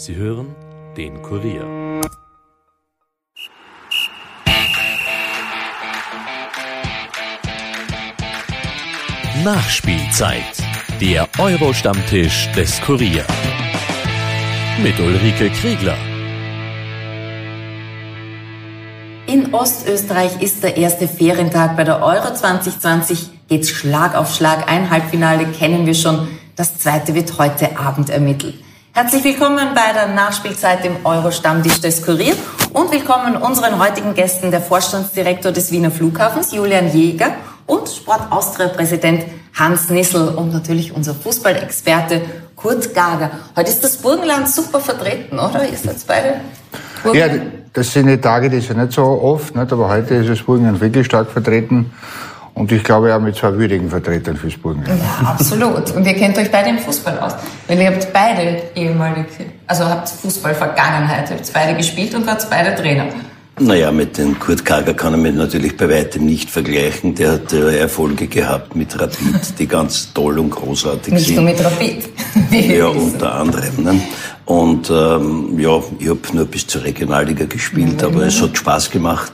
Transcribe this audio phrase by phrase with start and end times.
[0.00, 0.54] Sie hören
[0.96, 1.66] den Kurier.
[9.42, 10.44] Nachspielzeit.
[11.00, 13.24] Der Euro-Stammtisch des Kurier.
[14.80, 15.96] Mit Ulrike Kriegler.
[19.26, 23.30] In Ostösterreich ist der erste Ferientag bei der Euro 2020.
[23.48, 24.70] Geht's Schlag auf Schlag.
[24.70, 26.28] Ein Halbfinale kennen wir schon.
[26.54, 28.67] Das zweite wird heute Abend ermittelt.
[29.00, 32.34] Herzlich willkommen bei der Nachspielzeit im Euro-Stammtisch des Kurier
[32.72, 37.30] und willkommen unseren heutigen Gästen, der Vorstandsdirektor des Wiener Flughafens, Julian Jäger
[37.66, 39.26] und Sport Austria-Präsident
[39.56, 42.22] Hans Nissel und natürlich unser Fußballexperte
[42.56, 43.30] Kurt Gager.
[43.54, 45.62] Heute ist das Burgenland super vertreten, oder?
[45.62, 46.40] Ihr seid beide
[47.16, 47.28] Ja,
[47.72, 49.72] das sind die Tage, die sind nicht so oft, nicht?
[49.72, 51.92] aber heute ist das Burgenland wirklich stark vertreten.
[52.58, 55.00] Und ich glaube auch mit zwei würdigen Vertretern fürs Burgenland.
[55.00, 55.92] Ja, absolut.
[55.92, 57.32] Und ihr kennt euch beide im Fußball aus.
[57.68, 59.26] Weil ihr habt beide ehemalige,
[59.66, 63.06] also habt Fußball-Vergangenheit, habt beide gespielt und wart beide Trainer.
[63.60, 67.14] Naja, mit dem Kurt Kager kann er mich natürlich bei weitem nicht vergleichen.
[67.14, 71.36] Der hat äh, Erfolge gehabt mit Rapid, die ganz toll und großartig Nicht sind.
[71.36, 72.08] nur mit Rapid.
[72.50, 73.82] Ja, unter anderem.
[73.82, 74.00] Ne?
[74.44, 79.32] Und ähm, ja, ich habe nur bis zur Regionalliga gespielt, aber es hat Spaß gemacht.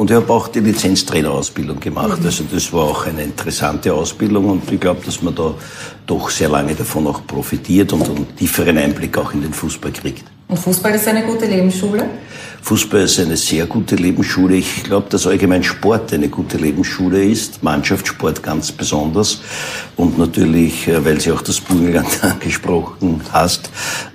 [0.00, 2.20] Und ich habe auch die Lizenztrainerausbildung gemacht.
[2.24, 5.52] Also das war auch eine interessante Ausbildung und ich glaube, dass man da
[6.06, 10.24] doch sehr lange davon auch profitiert und einen tieferen Einblick auch in den Fußball kriegt.
[10.48, 12.06] Und Fußball ist eine gute Lebensschule.
[12.62, 14.56] Fußball ist eine sehr gute Lebensschule.
[14.56, 19.42] Ich glaube, dass allgemein Sport eine gute Lebensschule ist, Mannschaftssport ganz besonders.
[19.96, 23.70] Und natürlich, äh, weil Sie auch das Burgenland angesprochen hast,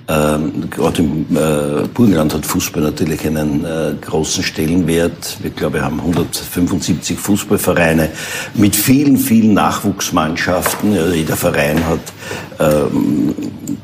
[0.08, 5.38] ähm, gerade im äh, Burgenland hat Fußball natürlich einen äh, großen Stellenwert.
[5.42, 8.10] Wir, glaube haben 175 Fußballvereine
[8.54, 10.94] mit vielen, vielen Nachwuchsmannschaften.
[10.94, 12.12] Ja, jeder Verein hat
[12.60, 13.34] ähm,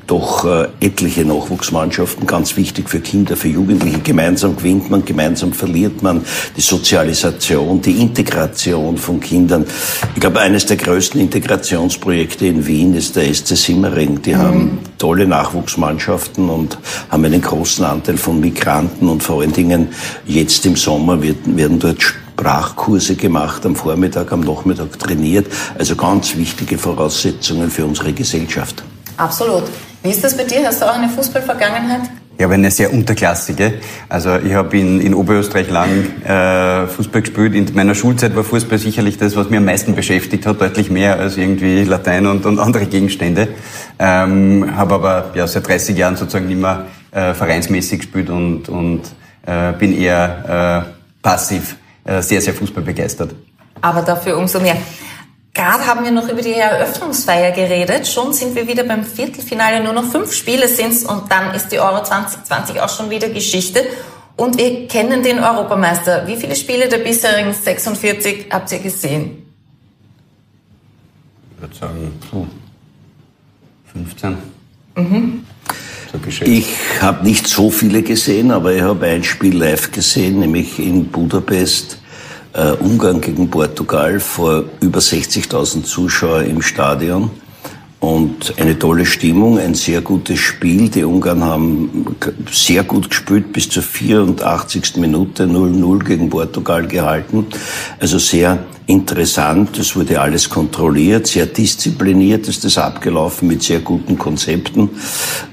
[0.06, 3.98] doch äh, etliche Nachwuchsmannschaften, ganz wichtig für Kinder, für Jugendliche.
[3.98, 6.24] Gemeinsam gewinnt man, gemeinsam verliert man
[6.56, 9.66] die Sozialisation, die Integration von Kindern.
[10.14, 14.22] Ich glaube, eines der größten Integrationsprojekte in Wien ist der SC Simmering.
[14.22, 16.11] Die haben tolle Nachwuchsmannschaften
[16.48, 16.78] und
[17.10, 19.88] haben einen großen Anteil von Migranten und vor allen Dingen
[20.26, 25.46] jetzt im Sommer wird, werden dort Sprachkurse gemacht, am Vormittag, am Nachmittag trainiert.
[25.78, 28.82] Also ganz wichtige Voraussetzungen für unsere Gesellschaft.
[29.16, 29.64] Absolut.
[30.02, 30.66] Wie ist das bei dir?
[30.66, 32.21] Hast du auch eine Fußballvergangenheit?
[32.42, 33.74] Ich habe eine sehr unterklassige.
[34.08, 35.88] Also ich habe in, in Oberösterreich lang
[36.24, 37.54] äh, Fußball gespielt.
[37.54, 41.20] In meiner Schulzeit war Fußball sicherlich das, was mir am meisten beschäftigt hat, deutlich mehr
[41.20, 43.46] als irgendwie Latein und, und andere Gegenstände.
[43.96, 49.02] Ähm, habe aber ja, seit 30 Jahren sozusagen immer äh, vereinsmäßig gespielt und, und
[49.46, 53.36] äh, bin eher äh, passiv äh, sehr, sehr Fußball begeistert.
[53.80, 54.78] Aber dafür umso mehr.
[55.54, 58.08] Gerade haben wir noch über die Eröffnungsfeier geredet.
[58.08, 59.84] Schon sind wir wieder beim Viertelfinale.
[59.84, 63.84] Nur noch fünf Spiele sind's und dann ist die Euro 2020 auch schon wieder Geschichte.
[64.36, 66.26] Und wir kennen den Europameister.
[66.26, 69.46] Wie viele Spiele der bisherigen 46 habt ihr gesehen?
[71.54, 72.46] Ich würde sagen, so
[73.92, 74.38] 15.
[76.10, 76.50] So geschätzt.
[76.50, 81.08] Ich habe nicht so viele gesehen, aber ich habe ein Spiel live gesehen, nämlich in
[81.08, 81.98] Budapest,
[82.54, 87.30] äh, Ungarn gegen Portugal vor über 60.000 Zuschauern im Stadion.
[88.00, 90.88] Und eine tolle Stimmung, ein sehr gutes Spiel.
[90.88, 92.16] Die Ungarn haben
[92.50, 94.96] sehr gut gespielt, bis zur 84.
[94.96, 97.46] Minute 0-0 gegen Portugal gehalten.
[98.00, 99.78] Also sehr interessant.
[99.78, 104.90] Es wurde alles kontrolliert, sehr diszipliniert ist das abgelaufen mit sehr guten Konzepten.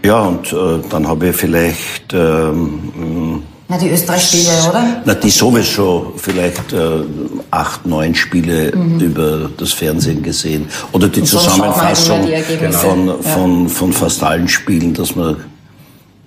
[0.04, 5.02] Ja, und äh, dann habe ich vielleicht ähm, Na, die Österreich-Spiele, oder?
[5.06, 7.04] na, die sowieso vielleicht äh,
[7.52, 8.70] acht, neun Spiele
[9.00, 10.68] über das Fernsehen gesehen.
[10.92, 11.26] Oder die Mhm.
[11.26, 12.80] Halt Zusammenfassung die Ergebnisse.
[12.80, 13.14] von, Ja.
[13.22, 15.38] von, von fast allen Spielen, dass man,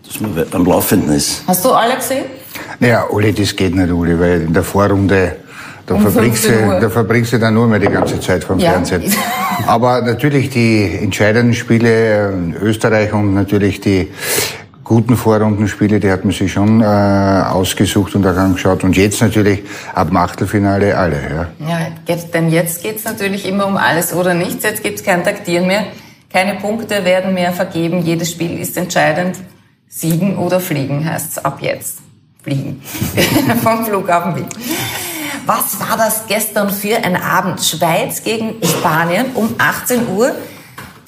[0.07, 1.43] dass man am Laufenden ist.
[1.49, 2.27] Hast du alle gesehen?
[2.79, 5.37] Naja, Uli, das geht nicht, Uli, weil in der Vorrunde,
[5.87, 6.75] da, Um verbringst, 15 Uhr.
[6.77, 8.71] du, da verbringst du dann nur mehr die ganze Zeit vom Ja.
[8.71, 9.03] Fernsehen.
[9.67, 14.13] Aber natürlich die entscheidenden Spiele in Österreich und natürlich die
[14.85, 18.85] guten Vorrundenspiele, die hat man sich schon äh, ausgesucht und auch angeschaut.
[18.85, 19.63] Und jetzt natürlich
[19.95, 21.51] ab dem Achtelfinale alle.
[21.61, 21.87] Ja.
[22.09, 24.65] Ja, denn jetzt geht's natürlich immer um alles oder nichts.
[24.65, 25.85] Jetzt gibt's kein Taktieren mehr.
[26.33, 28.03] Keine Punkte werden mehr vergeben.
[28.03, 29.37] Jedes Spiel ist entscheidend.
[29.89, 31.99] Siegen oder fliegen heißt's ab jetzt.
[32.43, 32.83] Fliegen.
[33.63, 34.47] Vom Flughafen Wien.
[35.45, 37.61] Was war das gestern für ein Abend?
[37.63, 40.35] Schweiz gegen Spanien um 18 Uhr.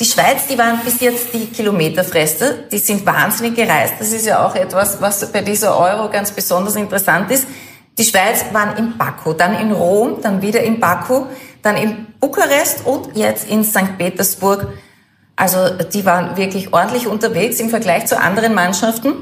[0.05, 2.53] Die Schweiz, die waren bis jetzt die Kilometerfresser.
[2.71, 3.95] Die sind wahnsinnig gereist.
[3.99, 7.47] Das ist ja auch etwas, was bei dieser Euro ganz besonders interessant ist.
[7.97, 11.25] Die Schweiz waren in Baku, dann in Rom, dann wieder in Baku,
[11.63, 13.97] dann in Bukarest und jetzt in St.
[13.97, 14.75] Petersburg.
[15.37, 19.15] Also die waren wirklich ordentlich unterwegs im Vergleich zu anderen Mannschaften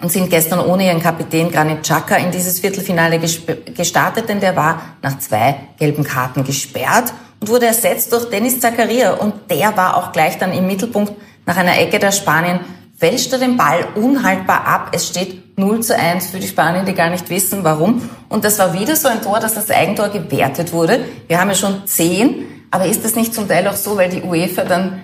[0.00, 4.80] und sind gestern ohne ihren Kapitän Granit Xhaka in dieses Viertelfinale gestartet, denn der war
[5.02, 7.12] nach zwei gelben Karten gesperrt
[7.48, 11.12] wurde ersetzt durch Dennis Zakaria und der war auch gleich dann im Mittelpunkt
[11.46, 12.60] nach einer Ecke der Spanien
[12.96, 14.90] fälscht er den Ball unhaltbar ab.
[14.92, 18.08] Es steht 0 zu 1 für die Spanier, die gar nicht wissen, warum.
[18.28, 21.04] Und das war wieder so ein Tor, dass das Eigentor gewertet wurde.
[21.28, 24.22] Wir haben ja schon zehn, aber ist das nicht zum Teil auch so, weil die
[24.22, 25.02] UEFA dann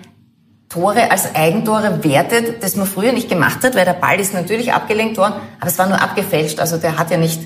[0.68, 4.72] Tore als Eigentore wertet, das man früher nicht gemacht hat, weil der Ball ist natürlich
[4.72, 7.40] abgelenkt worden, aber es war nur abgefälscht, also der hat ja nicht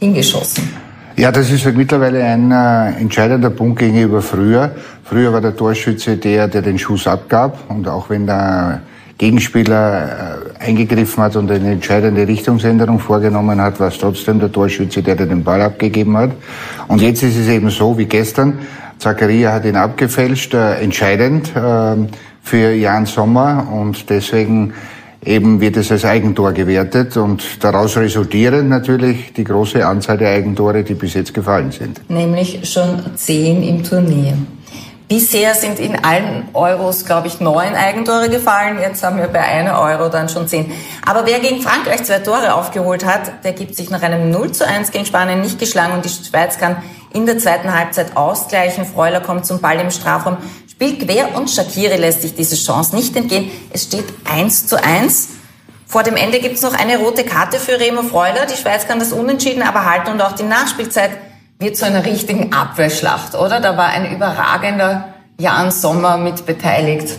[0.00, 0.74] hingeschossen.
[1.16, 4.74] Ja, das ist halt mittlerweile ein äh, entscheidender Punkt gegenüber früher.
[5.04, 8.82] Früher war der Torschütze der, der den Schuss abgab und auch wenn der
[9.16, 15.04] Gegenspieler äh, eingegriffen hat und eine entscheidende Richtungsänderung vorgenommen hat, war es trotzdem der Torschütze,
[15.04, 16.32] der den Ball abgegeben hat.
[16.88, 18.58] Und jetzt ist es eben so wie gestern.
[18.98, 21.94] Zakaria hat ihn abgefälscht, äh, entscheidend äh,
[22.42, 24.74] für Jan Sommer und deswegen
[25.24, 30.84] eben wird es als Eigentor gewertet und daraus resultieren natürlich die große Anzahl der Eigentore,
[30.84, 32.08] die bis jetzt gefallen sind.
[32.10, 34.34] Nämlich schon zehn im Turnier.
[35.06, 38.78] Bisher sind in allen Euros, glaube ich, neun Eigentore gefallen.
[38.80, 40.72] Jetzt haben wir bei einer Euro dann schon zehn.
[41.04, 44.66] Aber wer gegen Frankreich zwei Tore aufgeholt hat, der gibt sich nach einem 0 zu
[44.66, 46.76] 1 gegen Spanien nicht geschlagen und die Schweiz kann
[47.12, 48.86] in der zweiten Halbzeit ausgleichen.
[48.86, 50.38] Freuler kommt zum Ball im Strafraum,
[50.74, 53.50] spielt quer und Shakiri lässt sich diese Chance nicht entgehen.
[53.72, 55.28] Es steht 1 zu 1.
[55.86, 58.46] Vor dem Ende gibt es noch eine rote Karte für Remo Freuler.
[58.50, 61.10] Die Schweiz kann das unentschieden aber halten und auch die Nachspielzeit
[61.60, 63.60] wird zu einer richtigen Abwehrschlacht, oder?
[63.60, 67.18] Da war ein überragender Jan Sommer mit beteiligt.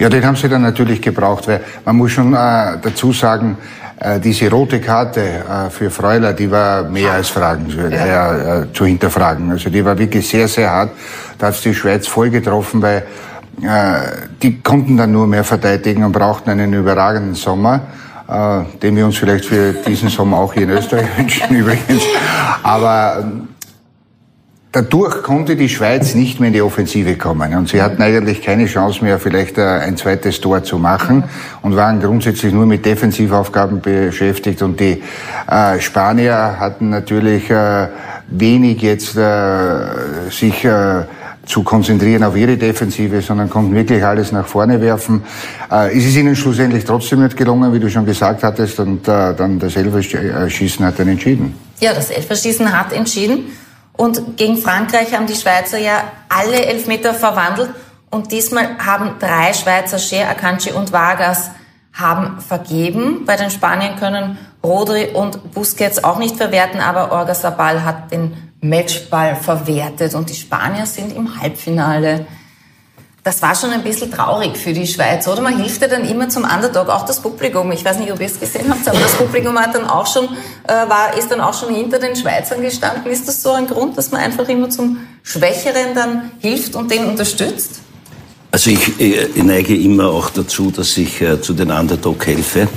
[0.00, 3.58] Ja, den haben sie dann natürlich gebraucht, weil man muss schon äh, dazu sagen,
[4.00, 8.62] äh, diese rote Karte äh, für Freuler, die war mehr als fragen, ja.
[8.62, 9.50] äh, zu hinterfragen.
[9.50, 10.90] Also die war wirklich sehr, sehr hart.
[11.40, 13.06] Da hat die Schweiz voll getroffen, weil
[13.62, 17.80] äh, die konnten dann nur mehr verteidigen und brauchten einen überragenden Sommer
[18.30, 22.04] äh, den wir uns vielleicht für diesen Sommer auch hier in Österreich wünschen übrigens.
[22.62, 23.48] Aber ähm,
[24.72, 28.66] Dadurch konnte die Schweiz nicht mehr in die Offensive kommen und sie hatten eigentlich keine
[28.66, 31.24] Chance mehr, vielleicht äh, ein zweites Tor zu machen
[31.62, 35.02] und waren grundsätzlich nur mit Defensivaufgaben beschäftigt und die
[35.50, 37.88] äh, Spanier hatten natürlich äh,
[38.28, 41.02] wenig jetzt äh, sich äh,
[41.50, 45.24] zu konzentrieren auf ihre Defensive, sondern konnten wirklich alles nach vorne werfen.
[45.70, 49.58] Äh, es ihnen schlussendlich trotzdem nicht gelungen, wie du schon gesagt hattest, und äh, dann
[49.58, 51.54] das Elferschießen hat dann entschieden.
[51.80, 53.46] Ja, das Elferschießen hat entschieden.
[53.96, 57.70] Und gegen Frankreich haben die Schweizer ja alle Elfmeter verwandelt.
[58.10, 61.50] Und diesmal haben drei Schweizer, Scher, Akanji und Vargas,
[61.92, 63.24] haben vergeben.
[63.26, 68.32] Bei den Spaniern können Rodri und Busquets auch nicht verwerten, aber Orga Sabal hat den
[68.60, 72.26] Matchball verwertet und die Spanier sind im Halbfinale
[73.22, 75.42] das war schon ein bisschen traurig für die Schweiz, oder?
[75.42, 77.70] Man hilft ja dann immer zum Underdog, auch das Publikum.
[77.72, 80.24] Ich weiß nicht, ob ihr es gesehen habt, aber das Publikum hat dann auch schon,
[80.66, 83.10] äh, war, ist dann auch schon hinter den Schweizern gestanden.
[83.10, 87.04] Ist das so ein Grund, dass man einfach immer zum Schwächeren dann hilft und den
[87.04, 87.80] unterstützt?
[88.52, 92.68] Also ich, ich neige immer auch dazu, dass ich äh, zu den Underdog helfe.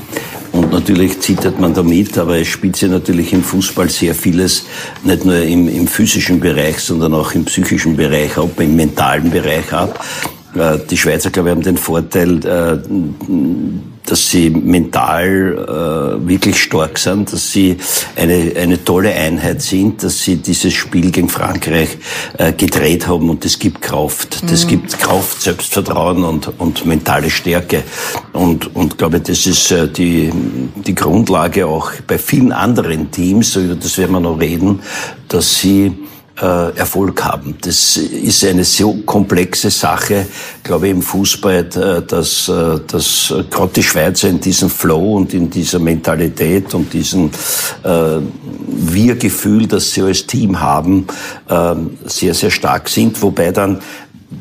[0.54, 4.66] Und natürlich zittert man damit, aber es spielt sich natürlich im Fußball sehr vieles,
[5.04, 9.74] nicht nur im, im physischen Bereich, sondern auch im psychischen Bereich ab, im mentalen Bereich
[9.74, 10.06] ab.
[10.56, 12.78] Äh, die Schweizer, glaube ich, haben den Vorteil, äh,
[14.06, 17.78] dass sie mental äh, wirklich stark sind, dass sie
[18.16, 21.98] eine, eine tolle Einheit sind, dass sie dieses Spiel gegen Frankreich
[22.58, 24.44] gedreht haben und das gibt Kraft.
[24.50, 24.70] Das mhm.
[24.70, 27.84] gibt Kraft, Selbstvertrauen und, und mentale Stärke.
[28.34, 30.32] Und, und glaube, das ist die,
[30.76, 34.82] die Grundlage auch bei vielen anderen Teams, über das werden wir noch reden,
[35.28, 35.94] dass sie
[36.42, 37.56] äh, Erfolg haben.
[37.62, 40.26] Das ist eine so komplexe Sache,
[40.64, 45.34] glaube ich, im Fußball, äh, dass, äh, dass gerade die Schweizer in diesem Flow und
[45.34, 47.30] in dieser Mentalität und diesem
[47.84, 48.18] äh,
[48.68, 51.08] Wir-Gefühl, das sie als Team haben,
[51.50, 51.76] äh,
[52.06, 53.22] sehr, sehr stark sind.
[53.22, 53.80] Wobei dann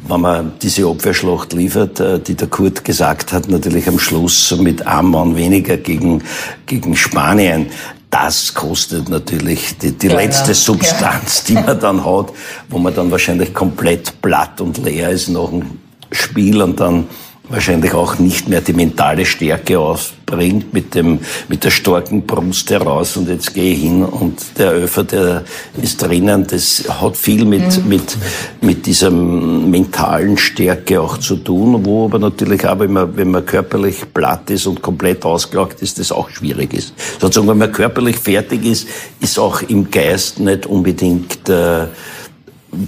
[0.09, 4.87] wenn man diese Abwehrschlacht liefert, äh, die der Kurt gesagt hat, natürlich am Schluss mit
[4.87, 6.23] einem Mann weniger gegen,
[6.67, 7.67] gegen Spanien,
[8.13, 10.55] das kostet natürlich die, die ja, letzte ja.
[10.55, 12.27] Substanz, die man dann hat,
[12.69, 15.79] wo man dann wahrscheinlich komplett platt und leer ist nach dem
[16.13, 17.09] Spiel und dann
[17.53, 23.17] wahrscheinlich auch nicht mehr die mentale Stärke ausbringt mit dem, mit der starken Brust heraus
[23.19, 25.45] und jetzt gehe ich hin und der Öfer, der
[25.81, 27.89] ist drinnen, das hat viel mit, mhm.
[27.89, 28.17] mit,
[28.63, 33.45] mit dieser mentalen Stärke auch zu tun, wo aber natürlich auch, wenn man, wenn man
[33.45, 36.95] körperlich platt ist und komplett ausgelaugt ist, das auch schwierig ist.
[37.21, 38.89] Sozusagen, wenn man körperlich fertig ist,
[39.21, 41.87] ist auch im Geist nicht unbedingt, äh,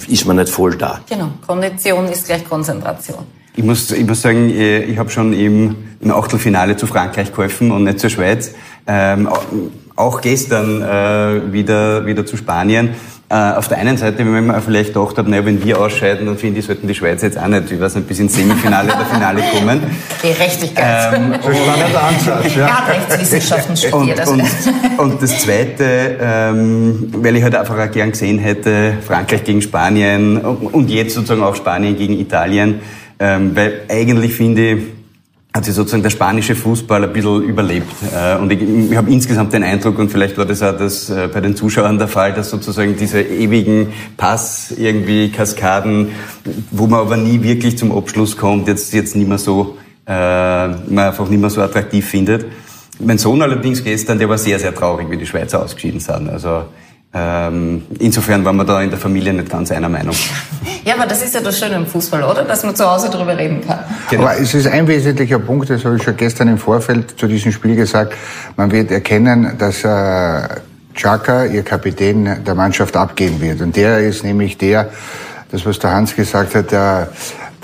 [0.08, 1.02] ist man nicht voll da.
[1.06, 1.28] Genau.
[1.46, 3.43] Kondition ist gleich Konzentration.
[3.56, 7.70] Ich muss, ich muss sagen, äh, ich habe schon im, im Achtelfinale zu Frankreich geholfen
[7.70, 8.52] und nicht zur Schweiz.
[8.86, 9.28] Ähm,
[9.94, 12.90] auch gestern äh, wieder, wieder zu Spanien.
[13.30, 16.36] Äh, auf der einen Seite, wenn man vielleicht gedacht hat, naja, wenn wir ausscheiden, dann
[16.36, 19.06] finde ich, sollten die Schweiz jetzt auch nicht, ich weiß nicht, bis ins Semifinale oder
[19.06, 19.80] Finale kommen.
[20.20, 21.14] Gerechtigkeit.
[21.14, 22.66] Ähm, das war der Ansatz, ja.
[22.88, 24.26] Rechtswissenschaften studiert.
[24.26, 24.70] Und, also.
[24.98, 29.62] und, und, das Zweite, ähm, weil ich halt einfach auch gern gesehen hätte, Frankreich gegen
[29.62, 32.80] Spanien und jetzt sozusagen auch Spanien gegen Italien,
[33.18, 34.82] ähm, weil eigentlich finde ich,
[35.54, 37.92] hat sich sozusagen der spanische Fußball ein bisschen überlebt.
[38.12, 41.28] Äh, und ich, ich habe insgesamt den Eindruck, und vielleicht war das auch das äh,
[41.32, 46.08] bei den Zuschauern der Fall, dass sozusagen diese ewigen Pass irgendwie Kaskaden,
[46.72, 50.98] wo man aber nie wirklich zum Abschluss kommt, jetzt, jetzt nicht mehr so, äh, man
[50.98, 52.46] einfach nicht mehr so attraktiv findet.
[52.98, 56.28] Mein Sohn allerdings gestern, der war sehr, sehr traurig, wie die Schweizer ausgeschieden sind.
[56.30, 56.64] Also
[57.16, 60.16] ähm, insofern waren wir da in der Familie nicht ganz einer Meinung.
[60.84, 62.42] Ja, aber das ist ja das Schöne im Fußball, oder?
[62.42, 63.78] Dass man zu Hause darüber reden kann.
[64.10, 64.24] Genau.
[64.24, 67.52] Aber es ist ein wesentlicher Punkt, das habe ich schon gestern im Vorfeld zu diesem
[67.52, 68.14] Spiel gesagt.
[68.56, 70.60] Man wird erkennen, dass äh,
[70.94, 73.60] Chaka, ihr Kapitän, der Mannschaft abgeben wird.
[73.60, 74.90] Und der ist nämlich der,
[75.52, 77.08] das was der Hans gesagt hat, der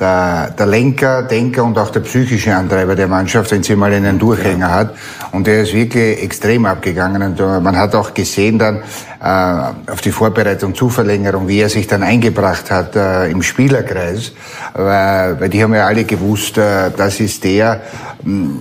[0.00, 4.18] der, der Lenker, Denker und auch der psychische Antreiber der Mannschaft, wenn sie mal einen
[4.18, 4.94] Durchhänger hat.
[5.32, 7.22] Und der ist wirklich extrem abgegangen.
[7.22, 8.78] Und äh, man hat auch gesehen dann
[9.22, 14.32] äh, auf die Vorbereitung zur Verlängerung, wie er sich dann eingebracht hat äh, im Spielerkreis.
[14.74, 17.80] Weil, weil die haben ja alle gewusst, äh, das ist der,
[18.22, 18.60] mh, hm,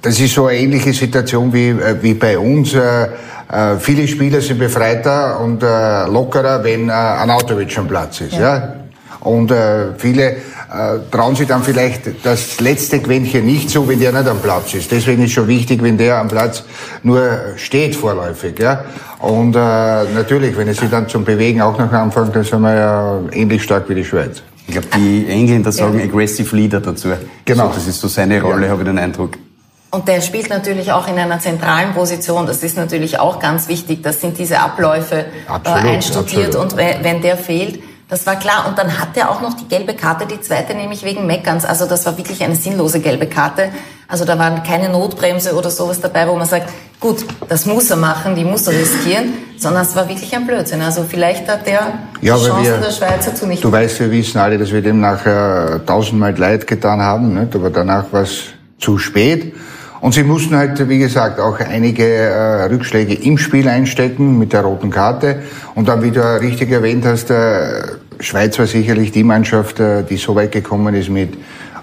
[0.00, 2.74] das ist so eine ähnliche Situation wie, äh, wie bei uns.
[2.74, 3.08] Äh,
[3.50, 8.34] äh, viele Spieler sind befreiter und äh, lockerer, wenn äh, ein Autowitsch am Platz ist.
[8.34, 8.40] Ja.
[8.40, 8.74] ja?
[9.20, 10.36] Und äh, viele
[10.70, 14.74] äh, trauen sich dann vielleicht das letzte Quäntchen nicht zu, wenn der nicht am Platz
[14.74, 14.90] ist.
[14.90, 16.62] Deswegen ist schon wichtig, wenn der am Platz
[17.02, 18.58] nur steht vorläufig.
[18.58, 18.84] Ja?
[19.20, 22.74] Und äh, natürlich, wenn es sich dann zum Bewegen auch noch anfängt, dann sind wir
[22.74, 24.42] ja ähnlich stark wie die Schweiz.
[24.66, 26.04] Ich glaube, die Engländer sagen ja.
[26.04, 27.08] Aggressive Leader dazu.
[27.46, 27.68] Genau.
[27.68, 28.72] So, das ist so seine Rolle, ja.
[28.72, 29.38] habe ich den Eindruck.
[29.90, 32.46] Und der spielt natürlich auch in einer zentralen Position.
[32.46, 34.02] Das ist natürlich auch ganz wichtig.
[34.02, 36.54] Das sind diese Abläufe absolut, äh, einstudiert.
[36.54, 36.72] Absolut.
[36.72, 38.66] Und wenn der fehlt, das war klar.
[38.66, 41.64] Und dann hat er auch noch die gelbe Karte, die zweite nämlich wegen Meckerns.
[41.64, 43.70] Also das war wirklich eine sinnlose gelbe Karte.
[44.08, 47.98] Also da war keine Notbremse oder sowas dabei, wo man sagt, gut, das muss er
[47.98, 50.80] machen, die muss er riskieren, sondern es war wirklich ein Blödsinn.
[50.80, 53.62] Also vielleicht hat der ja, Chancen wir, der Schweizer zu nicht.
[53.62, 57.54] Du weißt, wir wissen alle, dass wir dem nachher tausendmal leid getan haben, nicht?
[57.54, 58.44] aber danach war es
[58.78, 59.54] zu spät.
[60.00, 64.62] Und sie mussten halt, wie gesagt, auch einige äh, Rückschläge im Spiel einstecken mit der
[64.62, 65.42] roten Karte.
[65.74, 67.82] Und dann, wie du richtig erwähnt hast, äh,
[68.20, 71.34] Schweiz war sicherlich die Mannschaft, äh, die so weit gekommen ist mit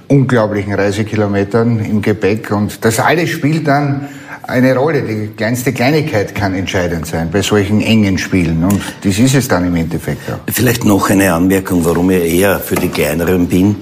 [0.08, 2.52] unglaublichen Reisekilometern im Gepäck.
[2.52, 4.08] Und das alles spielt dann
[4.44, 5.02] eine Rolle.
[5.02, 8.64] Die kleinste Kleinigkeit kann entscheidend sein bei solchen engen Spielen.
[8.64, 10.40] Und das ist es dann im Endeffekt auch.
[10.52, 13.78] Vielleicht noch eine Anmerkung, warum ich eher für die kleineren bin.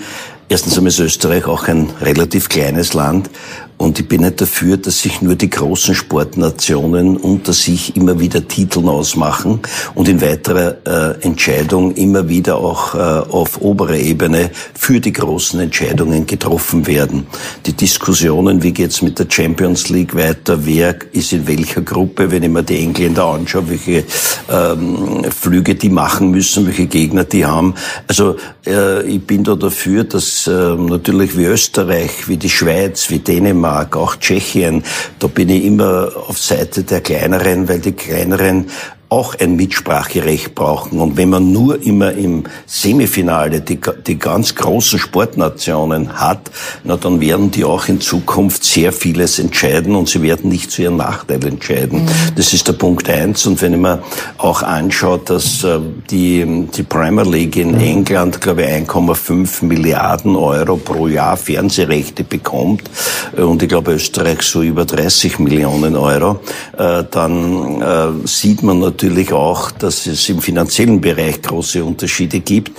[0.49, 3.29] Erstens einmal ist Österreich auch ein relativ kleines Land
[3.77, 8.47] und ich bin nicht dafür, dass sich nur die großen Sportnationen unter sich immer wieder
[8.47, 9.59] Titeln ausmachen
[9.95, 15.59] und in weiterer äh, Entscheidung immer wieder auch äh, auf oberer Ebene für die großen
[15.59, 17.27] Entscheidungen getroffen werden.
[17.65, 22.43] Die Diskussionen, wie geht's mit der Champions League weiter, wer ist in welcher Gruppe, wenn
[22.43, 24.03] ich mir die Engländer anschaue, welche
[24.49, 27.73] ähm, Flüge die machen müssen, welche Gegner die haben.
[28.07, 33.19] Also äh, ich bin da dafür, dass äh, natürlich wie Österreich, wie die Schweiz, wie
[33.19, 34.83] Dänemark, Dänemark, auch Tschechien,
[35.19, 38.69] da bin ich immer auf Seite der Kleineren, weil die Kleineren
[39.13, 40.99] auch ein Mitspracherecht brauchen.
[40.99, 46.49] Und wenn man nur immer im Semifinale die, die ganz großen Sportnationen hat,
[46.83, 50.81] na dann werden die auch in Zukunft sehr vieles entscheiden und sie werden nicht zu
[50.81, 52.05] ihrem Nachteil entscheiden.
[52.05, 52.09] Mhm.
[52.35, 53.45] Das ist der Punkt eins.
[53.45, 54.01] Und wenn mir
[54.39, 55.79] auch anschaue, dass äh,
[56.09, 62.89] die, die Premier League in England, glaube ich, 1,5 Milliarden Euro pro Jahr Fernsehrechte bekommt
[63.37, 66.39] äh, und ich glaube Österreich so über 30 Millionen Euro,
[66.77, 72.39] äh, dann äh, sieht man natürlich, natürlich auch, dass es im finanziellen Bereich große Unterschiede
[72.39, 72.71] gibt.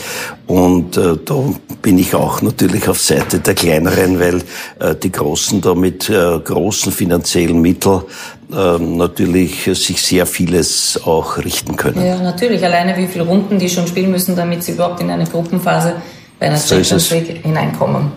[0.47, 1.35] Und äh, da
[1.83, 4.43] bin ich auch natürlich auf Seite der Kleineren, weil
[4.78, 8.02] äh, die Großen da mit äh, großen finanziellen Mitteln
[8.52, 12.04] äh, natürlich sich sehr vieles auch richten können.
[12.04, 12.64] Ja, natürlich.
[12.64, 15.97] Alleine wie viele Runden die schon spielen müssen, damit sie überhaupt in eine Gruppenphase
[16.38, 18.12] bei einer so Champions League hineinkommen.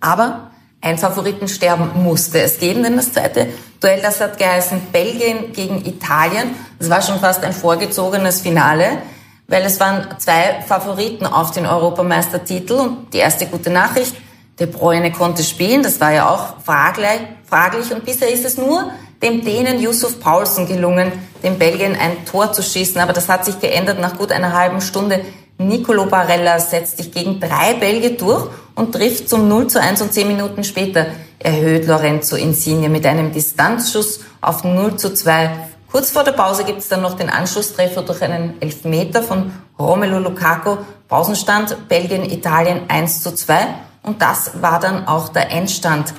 [0.00, 0.47] Aber
[0.80, 2.40] ein Favoritensterben musste.
[2.40, 3.48] Es geben, denn das zweite
[3.80, 6.54] Duell, das hat geheißen Belgien gegen Italien.
[6.78, 8.98] Das war schon fast ein vorgezogenes Finale,
[9.46, 12.74] weil es waren zwei Favoriten auf den Europameistertitel.
[12.74, 14.14] Und die erste gute Nachricht,
[14.58, 17.92] De Bruyne konnte spielen, das war ja auch fraglich, fraglich.
[17.92, 18.90] Und bisher ist es nur
[19.22, 21.12] dem Dänen Yusuf Paulsen gelungen,
[21.44, 24.00] dem Belgien ein Tor zu schießen, aber das hat sich geändert.
[24.00, 25.24] Nach gut einer halben Stunde.
[25.58, 30.12] Nicolo Barella setzt sich gegen drei Belgier durch und trifft zum 0 zu 1 und
[30.12, 31.06] 10 Minuten später
[31.40, 35.50] erhöht Lorenzo Insigne mit einem Distanzschuss auf 0 zu 2.
[35.90, 40.20] Kurz vor der Pause gibt es dann noch den Anschlusstreffer durch einen Elfmeter von Romelu
[40.20, 40.76] Lukaku.
[41.08, 43.56] Pausenstand Belgien, Italien 1 zu 2.
[44.04, 46.14] Und das war dann auch der Endstand.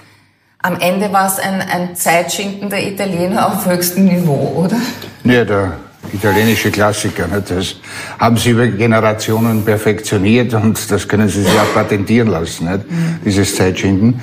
[0.61, 4.75] Am Ende war es ein, ein Zeitschinden der Italiener auf höchstem Niveau, oder?
[5.23, 5.77] Ja, der
[6.13, 7.27] italienische Klassiker.
[7.27, 7.51] Nicht?
[7.51, 7.75] Das
[8.19, 12.89] haben sie über Generationen perfektioniert und das können sie sich auch patentieren lassen, nicht?
[12.89, 13.19] Mhm.
[13.25, 14.21] dieses Zeitschinden.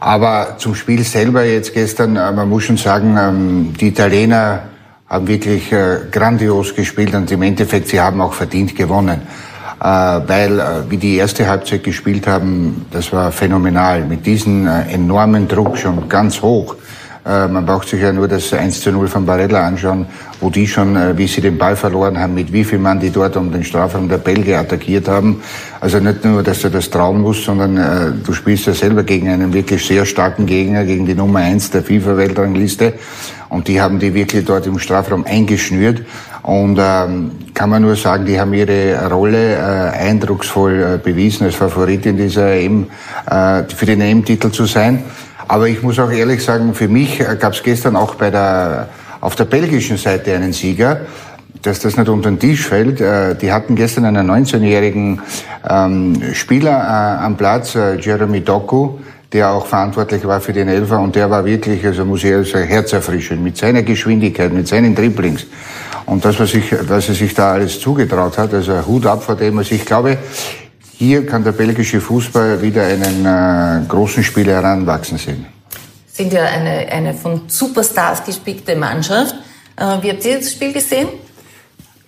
[0.00, 4.62] Aber zum Spiel selber jetzt gestern, äh, man muss schon sagen, ähm, die Italiener
[5.06, 9.20] haben wirklich äh, grandios gespielt und im Endeffekt, sie haben auch verdient gewonnen.
[9.78, 14.06] Äh, weil, wie die erste Halbzeit gespielt haben, das war phänomenal.
[14.06, 16.76] Mit diesem enormen Druck schon ganz hoch
[17.24, 20.06] man braucht sich ja nur das 1 zu 0 von Barella anschauen,
[20.40, 23.10] wo die schon, äh, wie sie den Ball verloren haben, mit wie viel Mann die
[23.10, 25.42] dort um den Strafraum der Belgier attackiert haben.
[25.80, 29.28] Also nicht nur, dass du das trauen musst, sondern äh, du spielst ja selber gegen
[29.28, 32.94] einen wirklich sehr starken Gegner, gegen die Nummer 1 der FIFA-Weltrangliste.
[33.48, 36.02] Und die haben die wirklich dort im Strafraum eingeschnürt.
[36.42, 41.56] Und ähm, kann man nur sagen, die haben ihre Rolle äh, eindrucksvoll äh, bewiesen, als
[41.56, 42.86] Favorit in dieser EM,
[43.26, 45.02] äh, für den EM-Titel zu sein.
[45.50, 48.88] Aber ich muss auch ehrlich sagen, für mich äh, gab es gestern auch bei der,
[49.20, 51.00] auf der belgischen Seite einen Sieger
[51.62, 53.02] dass das nicht unter den Tisch fällt.
[53.02, 55.20] Äh, die hatten gestern einen 19-jährigen
[55.68, 58.98] ähm, Spieler äh, am Platz, Jeremy Doku,
[59.32, 62.50] der auch verantwortlich war für den Elfer und der war wirklich, also muss ich ehrlich
[62.50, 65.46] sagen, herzerfrischend mit seiner Geschwindigkeit, mit seinen Dribblings.
[66.06, 69.34] Und das, was, ich, was er sich da alles zugetraut hat, also Hut ab vor
[69.34, 69.58] dem.
[69.58, 70.16] Also ich glaube,
[71.00, 75.46] hier kann der belgische Fußball wieder einen äh, großen Spieler heranwachsen sehen.
[76.06, 79.34] Sind ja eine, eine von Superstars gespickte Mannschaft.
[79.76, 81.08] Äh, wie habt ihr das Spiel gesehen?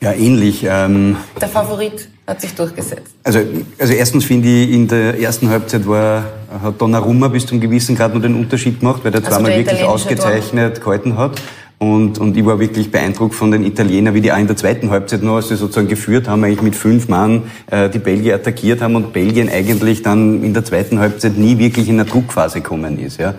[0.02, 0.66] Ja, ähnlich.
[0.68, 3.14] Ähm, der Favorit hat sich durchgesetzt.
[3.24, 3.40] Also,
[3.78, 6.24] also erstens finde ich, in der ersten Halbzeit war,
[6.62, 9.60] hat Donnarumma bis zum gewissen Grad nur den Unterschied gemacht, weil der also zweimal der
[9.60, 11.40] wirklich ausgezeichnet gehalten hat.
[11.82, 14.90] Und, und ich war wirklich beeindruckt von den Italienern, wie die auch in der zweiten
[14.90, 18.80] Halbzeit noch, als sie sozusagen geführt haben, eigentlich mit fünf Mann äh, die Belgier attackiert
[18.80, 23.00] haben und Belgien eigentlich dann in der zweiten Halbzeit nie wirklich in eine Druckphase gekommen
[23.00, 23.18] ist.
[23.18, 23.34] Ja.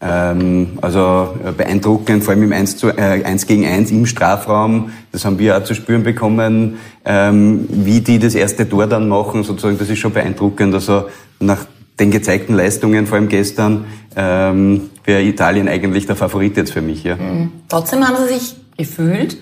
[0.00, 4.90] Ähm, also äh, beeindruckend, vor allem im 1, zu, äh, 1 gegen 1 im Strafraum.
[5.12, 9.44] Das haben wir auch zu spüren bekommen, ähm, wie die das erste Tor dann machen.
[9.44, 10.74] Sozusagen, das ist schon beeindruckend.
[10.74, 11.04] Also
[11.38, 11.64] nach
[11.98, 17.04] den gezeigten Leistungen, vor allem gestern, ähm, wäre Italien eigentlich der Favorit jetzt für mich.
[17.04, 17.16] Ja.
[17.16, 17.52] Mhm.
[17.68, 19.36] Trotzdem haben sie sich gefühlt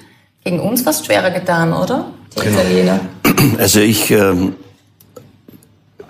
[0.44, 2.12] gegen uns fast schwerer getan, oder?
[2.34, 2.60] Die genau.
[2.60, 3.00] Italiener.
[3.58, 4.54] Also ich ähm,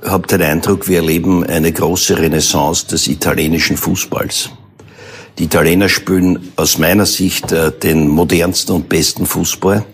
[0.05, 4.51] habe den Eindruck, wir erleben eine große Renaissance des italienischen Fußballs.
[5.39, 9.85] Die Italiener spielen aus meiner Sicht äh, den modernsten und besten Fußball.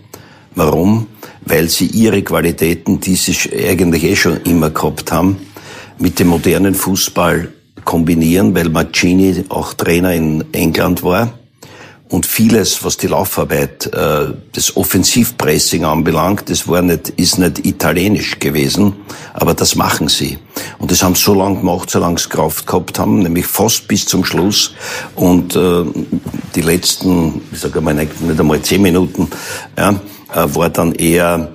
[0.55, 1.07] Warum?
[1.45, 3.37] Weil sie ihre Qualitäten, die sie
[3.69, 5.37] eigentlich eh schon immer gehabt haben,
[5.99, 7.53] mit dem modernen Fußball
[7.85, 11.33] kombinieren, weil Mancini auch Trainer in England war.
[12.11, 18.39] Und vieles, was die Laufarbeit, äh, das Offensivpressing anbelangt, das war nicht, ist nicht italienisch
[18.39, 18.95] gewesen,
[19.35, 20.39] aber das machen sie.
[20.79, 23.89] Und das haben sie so lange gemacht, so lange sie Kraft gehabt haben, nämlich fast
[23.89, 24.73] bis zum Schluss.
[25.17, 25.85] Und äh,
[26.55, 29.29] die letzten, ich sage mal, nicht, einmal zehn Minuten,
[29.77, 29.91] ja,
[30.35, 31.53] äh, war dann eher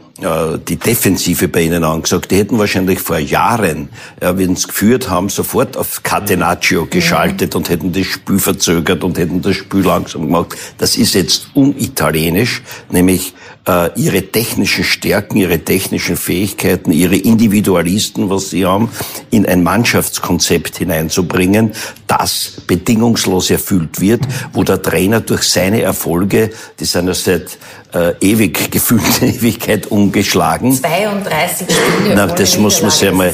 [0.67, 2.31] die Defensive bei ihnen angesagt.
[2.31, 3.89] Die hätten wahrscheinlich vor Jahren,
[4.21, 9.17] ja, wenn sie geführt haben, sofort auf Catenaccio geschaltet und hätten das Spiel verzögert und
[9.17, 10.55] hätten das Spiel langsam gemacht.
[10.77, 13.33] Das ist jetzt unitalienisch, nämlich
[13.67, 18.89] äh, ihre technischen Stärken, ihre technischen Fähigkeiten, ihre Individualisten, was sie haben,
[19.29, 21.71] in ein Mannschaftskonzept hineinzubringen,
[22.07, 24.21] das bedingungslos erfüllt wird,
[24.53, 27.57] wo der Trainer durch seine Erfolge, die sind ja seit
[27.93, 30.73] äh, ewig gefühlte Ewigkeit umgeschlagen.
[30.73, 32.15] 32 Spiele.
[32.15, 33.33] Na, das muss man sich einmal.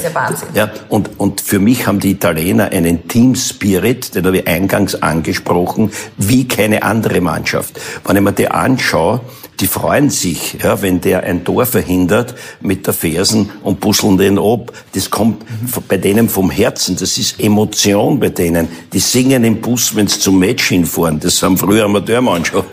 [0.53, 5.01] Ja, und, und für mich haben die Italiener einen Team Spirit, den habe ich eingangs
[5.01, 7.79] angesprochen, wie keine andere Mannschaft.
[8.05, 9.21] Wenn ich mir die anschaue,
[9.59, 14.39] die freuen sich, ja, wenn der ein Tor verhindert mit der Fersen und busseln den
[14.39, 14.71] ab.
[14.93, 15.43] Das kommt
[15.89, 16.95] bei denen vom Herzen.
[16.95, 18.69] Das ist Emotion bei denen.
[18.93, 21.19] Die singen im Bus, wenn sie zum Match hinfahren.
[21.19, 22.69] Das haben früher Amateurmannschaften.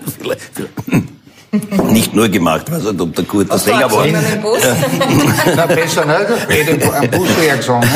[1.90, 4.06] Nicht nur gemacht, weiß nicht, ob der Kurt das länger war.
[5.56, 7.88] Na, besser nicht, geht am Buswerk sagen.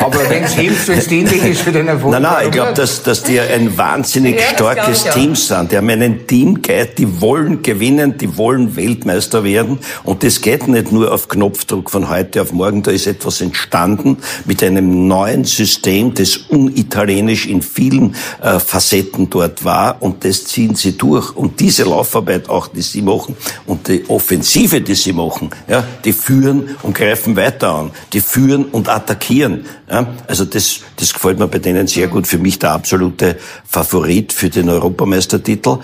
[0.00, 2.12] Aber wenn es hilft, wenn es dienlich ist für den Erfolg.
[2.12, 5.70] Nein, nein, ich glaube, dass, dass die ein wahnsinnig ja, starkes Team sind.
[5.70, 9.78] Die haben einen Teamgeist, die wollen gewinnen, die wollen Weltmeister werden.
[10.02, 12.82] Und das geht nicht nur auf Knopfdruck von heute auf morgen.
[12.82, 19.64] Da ist etwas entstanden mit einem neuen System, das unitalienisch in vielen äh, Facetten dort
[19.64, 20.02] war.
[20.02, 21.36] Und das ziehen sie durch.
[21.36, 26.14] Und diese Laufarbeit auch, die sie machen und die Offensive, die sie machen, ja, die
[26.14, 29.66] führen und greifen weiter an, die führen und attackieren.
[29.90, 30.06] Ja.
[30.26, 32.26] Also das, das gefällt mir bei denen sehr gut.
[32.26, 35.78] Für mich der absolute Favorit für den Europameistertitel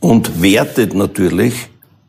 [0.00, 1.54] und wertet natürlich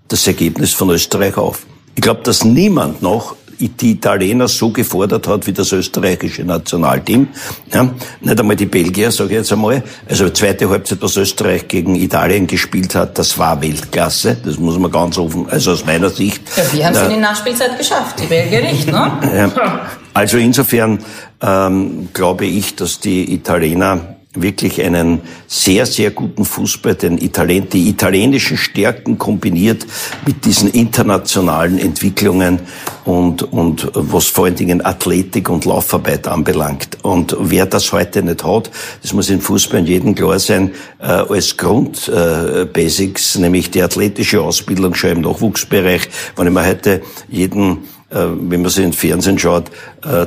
[0.08, 1.65] das Ergebnis von Österreich auf.
[1.95, 3.36] Ich glaube, dass niemand noch
[3.67, 7.27] die Italiener so gefordert hat wie das österreichische Nationalteam.
[7.73, 7.89] Ja,
[8.21, 9.83] nicht einmal die Belgier, sage ich jetzt einmal.
[10.07, 14.37] Also zweite Halbzeit, was Österreich gegen Italien gespielt hat, das war Weltklasse.
[14.43, 16.41] Das muss man ganz offen, also aus meiner Sicht.
[16.55, 19.11] Ja, wir haben es in die Nachspielzeit geschafft, die Belgier nicht, ne?
[19.35, 19.81] Ja,
[20.13, 20.99] also insofern
[21.41, 27.89] ähm, glaube ich, dass die Italiener wirklich einen sehr, sehr guten Fußball, den Italien, die
[27.89, 29.87] italienischen Stärken kombiniert
[30.23, 32.59] mit diesen internationalen Entwicklungen
[33.05, 36.99] und, und was vor allen Dingen Athletik und Laufarbeit anbelangt.
[37.01, 38.69] Und wer das heute nicht hat,
[39.01, 44.41] das muss im Fußball in jedem klar sein, äh, als Grundbasics, äh, nämlich die athletische
[44.41, 46.07] Ausbildung schon im Nachwuchsbereich.
[46.35, 47.79] Wenn ich mir heute jeden
[48.11, 49.69] äh, wenn man sich im Fernsehen schaut,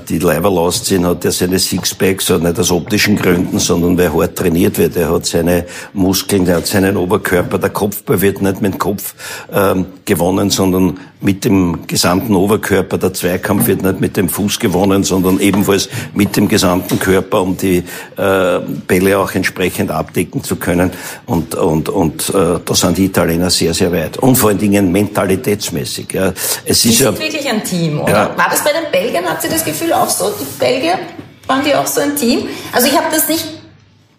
[0.08, 4.36] die Leiberl ausziehen, hat er seine Sixpacks, so nicht aus optischen Gründen, sondern weil hart
[4.36, 4.96] trainiert wird.
[4.96, 7.58] Er hat seine Muskeln, er hat seinen Oberkörper.
[7.58, 9.14] Der Kopfball wird nicht mit dem Kopf
[9.52, 12.98] ähm, gewonnen, sondern mit dem gesamten Oberkörper.
[12.98, 17.56] Der Zweikampf wird nicht mit dem Fuß gewonnen, sondern ebenfalls mit dem gesamten Körper, um
[17.56, 17.78] die
[18.16, 20.90] äh, Bälle auch entsprechend abdecken zu können.
[21.26, 24.18] Und, und, und äh, da sind die Italiener sehr, sehr weit.
[24.18, 26.12] Und vor allen Dingen mentalitätsmäßig.
[26.12, 26.32] Ja.
[26.64, 28.12] Es ist ja, wirklich ein Team, oder?
[28.12, 28.36] Ja.
[28.36, 30.98] War das bei den Belgiern, hat sie das Gefühl auch so, die Belgier,
[31.46, 32.48] waren die auch so ein Team?
[32.72, 33.46] Also ich habe das nicht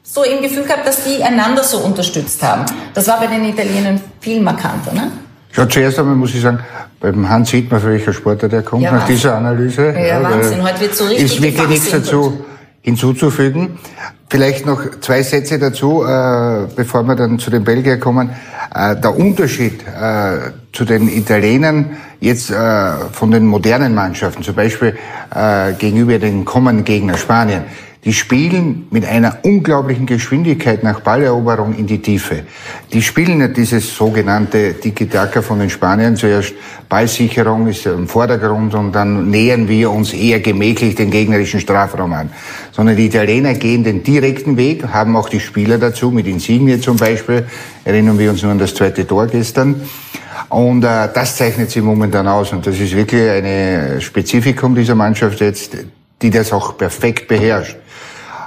[0.03, 2.65] so im Gefühl gehabt, dass die einander so unterstützt haben.
[2.93, 5.11] Das war bei den Italienern viel markanter, ne?
[5.55, 6.59] Ja, zuerst einmal muss ich sagen,
[6.99, 9.91] beim Hans sieht man, für welcher Sportler der kommt, ja, nach dieser Analyse.
[9.91, 12.43] Ja, ja Wahnsinn, heute wird so richtig Ist wirklich nichts dazu
[12.81, 13.79] hinzuzufügen.
[14.29, 18.31] Vielleicht noch zwei Sätze dazu, äh, bevor wir dann zu den Belgier kommen.
[18.73, 24.97] Äh, der Unterschied äh, zu den Italienern jetzt äh, von den modernen Mannschaften, zum Beispiel
[25.33, 27.63] äh, gegenüber den kommenden Gegner Spanien,
[28.05, 32.43] die spielen mit einer unglaublichen Geschwindigkeit nach Balleroberung in die Tiefe.
[32.91, 36.17] Die spielen nicht dieses sogenannte Tiki-Taka von den Spaniern.
[36.17, 36.53] Zuerst
[36.89, 42.29] Ballsicherung ist im Vordergrund und dann nähern wir uns eher gemächlich den gegnerischen Strafraum an.
[42.73, 46.97] Sondern die Italiener gehen den direkten Weg, haben auch die Spieler dazu, mit Insigne zum
[46.97, 47.45] Beispiel.
[47.85, 49.79] Erinnern wir uns nur an das zweite Tor gestern.
[50.49, 52.51] Und äh, das zeichnet sie momentan aus.
[52.53, 55.77] Und das ist wirklich eine Spezifikum dieser Mannschaft jetzt,
[56.21, 57.77] die das auch perfekt beherrscht.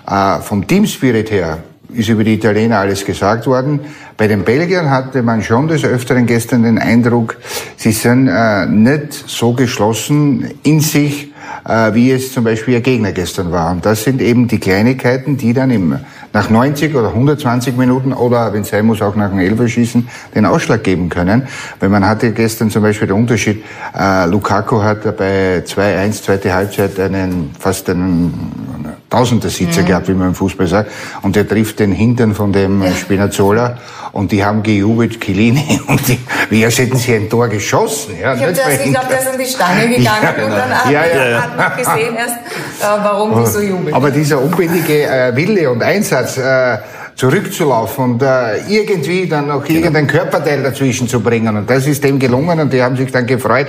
[0.09, 1.59] Äh, vom Teamspirit her
[1.92, 3.81] ist über die Italiener alles gesagt worden.
[4.16, 7.37] Bei den Belgiern hatte man schon des Öfteren gestern den Eindruck,
[7.77, 11.33] sie sind äh, nicht so geschlossen in sich,
[11.66, 13.70] äh, wie es zum Beispiel ihr Gegner gestern war.
[13.72, 15.99] Und das sind eben die Kleinigkeiten, die dann im,
[16.33, 20.47] nach 90 oder 120 Minuten oder, wenn es sein muss, auch nach einem Elferschießen den
[20.47, 21.47] Ausschlag geben können.
[21.81, 23.65] Weil man hatte gestern zum Beispiel den Unterschied,
[23.99, 28.65] äh, Lukaku hat bei 2-1, zweite Halbzeit einen, fast einen
[29.09, 29.87] Tausender Sitzer mhm.
[29.87, 30.90] gehabt, wie man im Fußball sagt.
[31.23, 32.92] Und der trifft den Hintern von dem ja.
[32.92, 33.79] Spinazzola
[34.12, 36.19] und die haben gejubelt, Chilini, und die,
[36.51, 38.14] wie als hätten sie ein Tor geschossen.
[38.21, 40.47] Ja, ich habe glaub, der ist an die Stange gegangen ja, genau.
[40.47, 41.42] und dann hat, ja, ja.
[41.42, 43.95] hat man gesehen erst, äh, warum die so jubeln.
[43.95, 46.79] Aber dieser unbändige äh, Wille und Einsatz, äh,
[47.16, 49.79] zurückzulaufen und äh, irgendwie dann noch genau.
[49.79, 51.57] irgendein Körperteil dazwischen zu bringen.
[51.57, 53.69] Und das ist dem gelungen und die haben sich dann gefreut,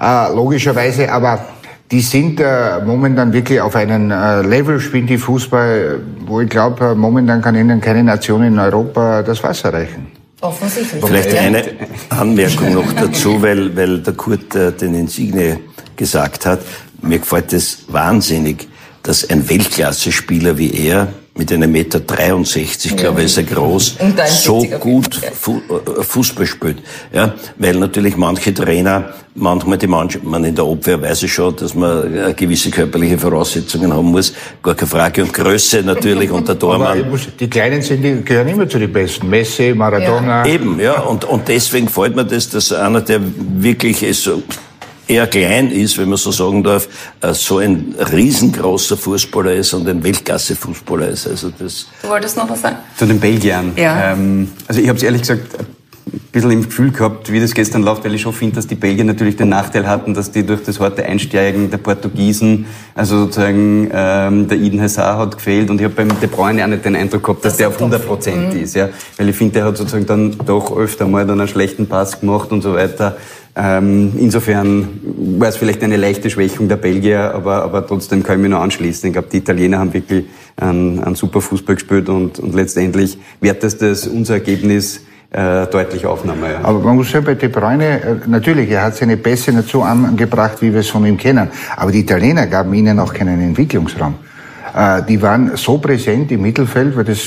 [0.00, 1.10] äh, logischerweise.
[1.12, 1.44] Aber
[1.90, 6.90] die sind äh, momentan wirklich auf einem äh, Level, spielen die Fußball, wo ich glaube,
[6.90, 10.06] äh, momentan kann ihnen keine Nation in Europa das Wasser reichen.
[10.40, 11.04] Offensichtlich.
[11.04, 11.64] Vielleicht eine
[12.08, 15.60] Anmerkung noch dazu, weil, weil der Kurt äh, den Insigne
[15.96, 16.60] gesagt hat.
[17.02, 18.68] Mir gefällt es wahnsinnig,
[19.02, 23.96] dass ein Weltklasse-Spieler wie er mit einem Meter 63, glaube ich, ist er groß,
[24.42, 26.78] so gut Fu äh, Fußball spielt.
[27.12, 31.54] Ja, weil natürlich manche Trainer, manchmal die Mannschaft, man in der Abwehr weiß ich schon,
[31.56, 36.48] dass man äh, gewisse körperliche Voraussetzungen haben muss, gar keine Frage, und Größe natürlich und
[36.48, 37.08] der Tormann.
[37.10, 39.28] Muss, die Kleinen sind, die gehören immer zu den Besten.
[39.30, 40.44] Messi, Maradona.
[40.44, 40.52] Ja.
[40.52, 44.42] Eben, ja, und, und deswegen freut mir das, dass einer, der wirklich ist so,
[45.10, 46.88] eher klein ist, wenn man so sagen darf,
[47.20, 51.26] äh, so ein riesengroßer Fußballer ist und ein Weltklasse-Fußballer ist.
[51.26, 52.76] Also das du wolltest noch was sagen?
[52.96, 53.72] Zu den Belgiern.
[53.76, 54.12] Ja.
[54.12, 55.56] Ähm, also ich habe es ehrlich gesagt
[56.12, 58.74] ein bisschen im Gefühl gehabt, wie das gestern läuft, weil ich schon finde, dass die
[58.74, 63.90] Belgier natürlich den Nachteil hatten, dass die durch das harte Einsteigen der Portugiesen, also sozusagen
[63.92, 66.96] ähm, der Eden Hazard hat gefehlt und ich habe beim De Bruyne auch nicht den
[66.96, 68.60] Eindruck gehabt, dass das der auf 100 Prozent mhm.
[68.60, 71.86] ist, ja, weil ich finde, der hat sozusagen dann doch öfter mal dann einen schlechten
[71.86, 73.16] Pass gemacht und so weiter.
[73.56, 74.88] Ähm, insofern
[75.38, 78.60] war es vielleicht eine leichte Schwächung der Belgier, aber, aber trotzdem kann ich mich noch
[78.60, 79.08] anschließen.
[79.08, 83.82] Ich glaube, die Italiener haben wirklich einen, einen super Fußball gespielt und, und letztendlich wertest
[83.82, 86.42] das unser Ergebnis äh, deutlich aufnehmen.
[86.42, 86.60] Ja.
[86.62, 89.82] Aber man muss ja bei De Bruyne, äh, natürlich, er hat seine Pässe nicht so
[89.82, 91.48] angebracht, wie wir es von ihm kennen.
[91.76, 94.14] Aber die Italiener gaben ihnen auch keinen Entwicklungsraum.
[94.74, 97.20] Äh, die waren so präsent im Mittelfeld, weil das,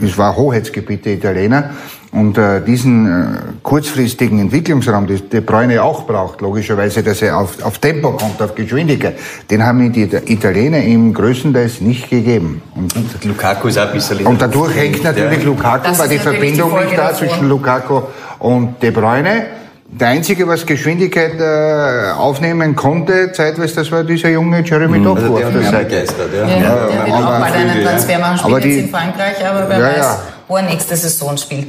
[0.00, 1.70] das war Hoheitsgebiet der Italiener.
[2.12, 7.62] Und äh, diesen äh, kurzfristigen Entwicklungsraum, den De Bruyne auch braucht, logischerweise, dass er auf,
[7.62, 9.16] auf Tempo kommt, auf Geschwindigkeit,
[9.48, 12.62] den haben die Italiener ihm größtenteils nicht gegeben.
[12.74, 14.26] Und, und Lukaku ist auch ein bisschen...
[14.26, 18.02] Und dadurch hängt natürlich Lukaku, weil die Verbindung nicht da zwischen Lukaku
[18.40, 19.46] und De Bruyne.
[19.92, 25.04] Der Einzige, was Geschwindigkeit äh, aufnehmen konnte, zeitweise, das war dieser junge Jeremy mhm.
[25.04, 25.36] Doku.
[25.36, 26.46] Also der, der, begeistert, ja.
[26.46, 29.78] ja, ja, der will auch bald einen Transfer machen, spielt jetzt in Frankreich, aber wer
[29.78, 30.18] ja, weiß,
[30.48, 31.68] wo er nächste Saison spielt.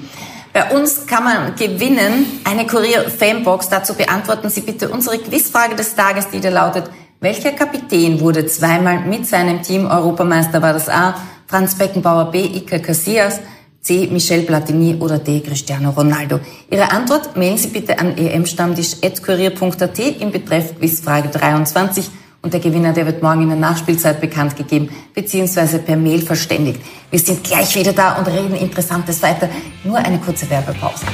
[0.53, 3.69] Bei uns kann man gewinnen eine Kurier-Fanbox.
[3.69, 6.89] Dazu beantworten Sie bitte unsere Quizfrage des Tages, die da lautet,
[7.21, 10.61] welcher Kapitän wurde zweimal mit seinem Team Europameister?
[10.61, 11.15] War das A.
[11.47, 12.43] Franz Beckenbauer, B.
[12.43, 13.39] Iker Casillas,
[13.79, 14.07] C.
[14.11, 15.39] Michel Platini oder D.
[15.39, 16.39] Cristiano Ronaldo?
[16.69, 22.09] Ihre Antwort mailen Sie bitte an emstammtisch.kurier.at im Betreff Quizfrage 23
[22.41, 26.81] und der Gewinner, der wird morgen in der Nachspielzeit bekannt gegeben, beziehungsweise per Mail verständigt.
[27.09, 29.49] Wir sind gleich wieder da und reden Interessantes weiter.
[29.83, 31.05] Nur eine kurze Werbepause.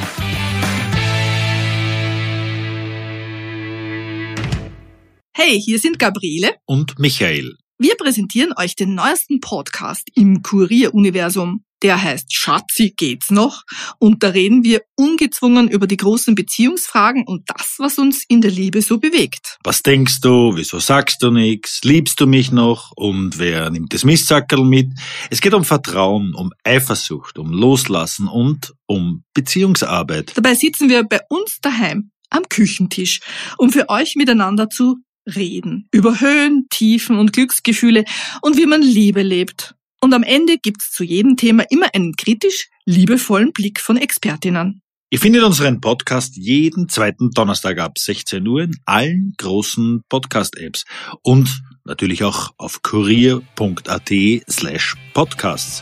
[5.36, 7.58] Hey, hier sind Gabriele und Michael.
[7.78, 11.63] Wir präsentieren euch den neuesten Podcast im Kurier-Universum.
[11.84, 13.62] Der heißt Schatzi geht's noch
[14.00, 18.50] und da reden wir ungezwungen über die großen Beziehungsfragen und das, was uns in der
[18.50, 19.58] Liebe so bewegt.
[19.63, 20.56] Was denkst du?
[20.56, 21.82] Wieso sagst du nichts?
[21.84, 22.92] Liebst du mich noch?
[22.96, 24.92] Und wer nimmt das Mistsackerl mit?
[25.30, 30.32] Es geht um Vertrauen, um Eifersucht, um Loslassen und um Beziehungsarbeit.
[30.36, 33.20] Dabei sitzen wir bei uns daheim am Küchentisch,
[33.58, 35.88] um für euch miteinander zu reden.
[35.92, 38.06] Über Höhen, Tiefen und Glücksgefühle
[38.42, 39.76] und wie man Liebe lebt.
[40.02, 44.82] Und am Ende gibt's zu jedem Thema immer einen kritisch liebevollen Blick von Expertinnen.
[45.10, 50.84] Ihr findet unseren Podcast jeden zweiten Donnerstag ab 16 Uhr in allen großen Podcast-Apps
[51.22, 54.12] und natürlich auch auf kurier.at
[54.50, 55.82] slash podcasts.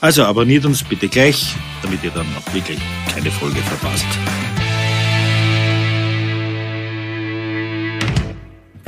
[0.00, 2.78] Also abonniert uns bitte gleich, damit ihr dann auch wirklich
[3.12, 4.06] keine Folge verpasst.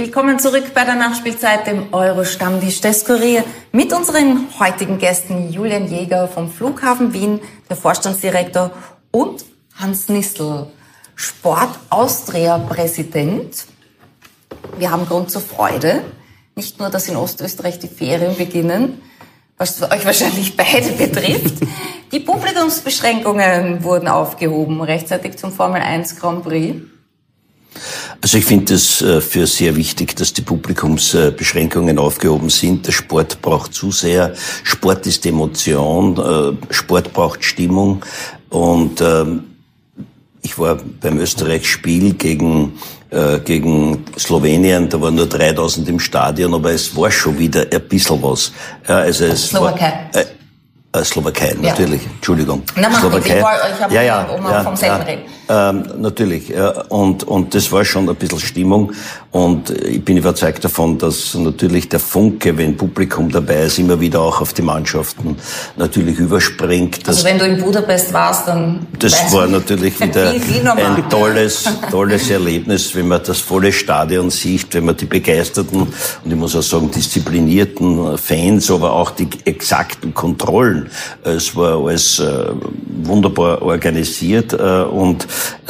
[0.01, 6.29] Willkommen zurück bei der Nachspielzeit, dem Euro-Stammtisch des Kurier, mit unseren heutigen Gästen Julian Jäger
[6.29, 8.71] vom Flughafen Wien, der Vorstandsdirektor,
[9.11, 10.69] und Hans Nistel,
[11.17, 13.67] Sport Austria-Präsident.
[14.79, 16.05] Wir haben Grund zur Freude.
[16.55, 19.03] Nicht nur, dass in Ostösterreich die Ferien beginnen,
[19.57, 21.57] was euch wahrscheinlich beide betrifft.
[22.13, 26.83] Die Publikumsbeschränkungen wurden aufgehoben, rechtzeitig zum Formel 1 Grand Prix.
[28.21, 32.87] Also ich finde es äh, für sehr wichtig, dass die Publikumsbeschränkungen aufgehoben sind.
[32.87, 34.35] Der Sport braucht zu sehr.
[34.65, 38.05] Sport ist Emotion, äh, Sport braucht Stimmung.
[38.51, 39.45] Und ähm,
[40.43, 42.79] ich war beim Österreich-Spiel gegen,
[43.11, 47.89] äh, gegen Slowenien, da waren nur 3000 im Stadion, aber es war schon wieder ein
[47.89, 48.53] bisschen was.
[48.89, 50.09] Ja, also es Slowakei.
[50.13, 50.23] War,
[51.01, 52.11] äh, Slowakei, natürlich, ja.
[52.17, 52.63] Entschuldigung.
[52.77, 53.39] Na, Slowakei.
[53.39, 55.05] Ich, ich habe ja, ja, ja, vom selben ja.
[55.05, 55.38] reden.
[55.49, 56.49] Ähm, natürlich.
[56.49, 58.93] Ja, und, und das war schon ein bisschen Stimmung.
[59.31, 64.21] Und ich bin überzeugt davon, dass natürlich der Funke, wenn Publikum dabei ist, immer wieder
[64.21, 65.37] auch auf die Mannschaften
[65.77, 67.07] natürlich überspringt.
[67.07, 68.87] Also wenn du in Budapest warst, dann...
[68.99, 74.87] Das war natürlich wieder ein tolles, tolles Erlebnis, wenn man das volle Stadion sieht, wenn
[74.87, 80.91] man die begeisterten und ich muss auch sagen disziplinierten Fans, aber auch die exakten Kontrollen.
[81.23, 82.47] Es war alles äh,
[83.03, 85.27] wunderbar organisiert äh, und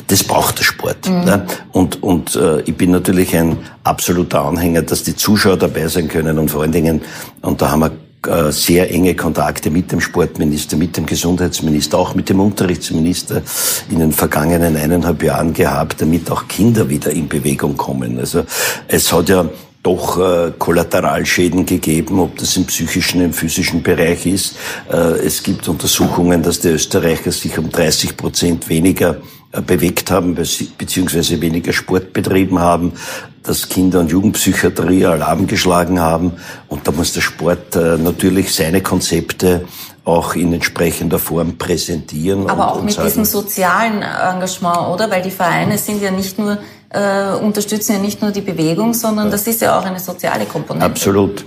[0.06, 1.08] das braucht der Sport.
[1.08, 1.24] Mhm.
[1.24, 1.46] Ne?
[1.72, 6.38] Und, und äh, ich bin natürlich ein absoluter Anhänger, dass die Zuschauer dabei sein können
[6.38, 7.02] und vor allen Dingen,
[7.42, 7.92] und da haben wir
[8.26, 13.42] äh, sehr enge Kontakte mit dem Sportminister, mit dem Gesundheitsminister, auch mit dem Unterrichtsminister
[13.90, 18.18] in den vergangenen eineinhalb Jahren gehabt, damit auch Kinder wieder in Bewegung kommen.
[18.18, 18.44] Also
[18.88, 19.48] es hat ja
[19.84, 24.56] doch äh, Kollateralschäden gegeben, ob das im psychischen, im physischen Bereich ist.
[24.90, 29.18] Äh, es gibt Untersuchungen, dass die Österreicher sich um 30 Prozent weniger
[29.52, 32.92] bewegt haben, beziehungsweise weniger Sport betrieben haben,
[33.42, 36.32] dass Kinder- und Jugendpsychiatrie Alarm geschlagen haben.
[36.68, 39.64] Und da muss der Sport äh, natürlich seine Konzepte
[40.04, 42.48] auch in entsprechender Form präsentieren.
[42.48, 45.10] Aber und, auch und mit sagen, diesem sozialen Engagement, oder?
[45.10, 46.58] Weil die Vereine sind ja nicht nur,
[46.90, 50.86] äh, unterstützen ja nicht nur die Bewegung, sondern das ist ja auch eine soziale Komponente.
[50.86, 51.44] Absolut.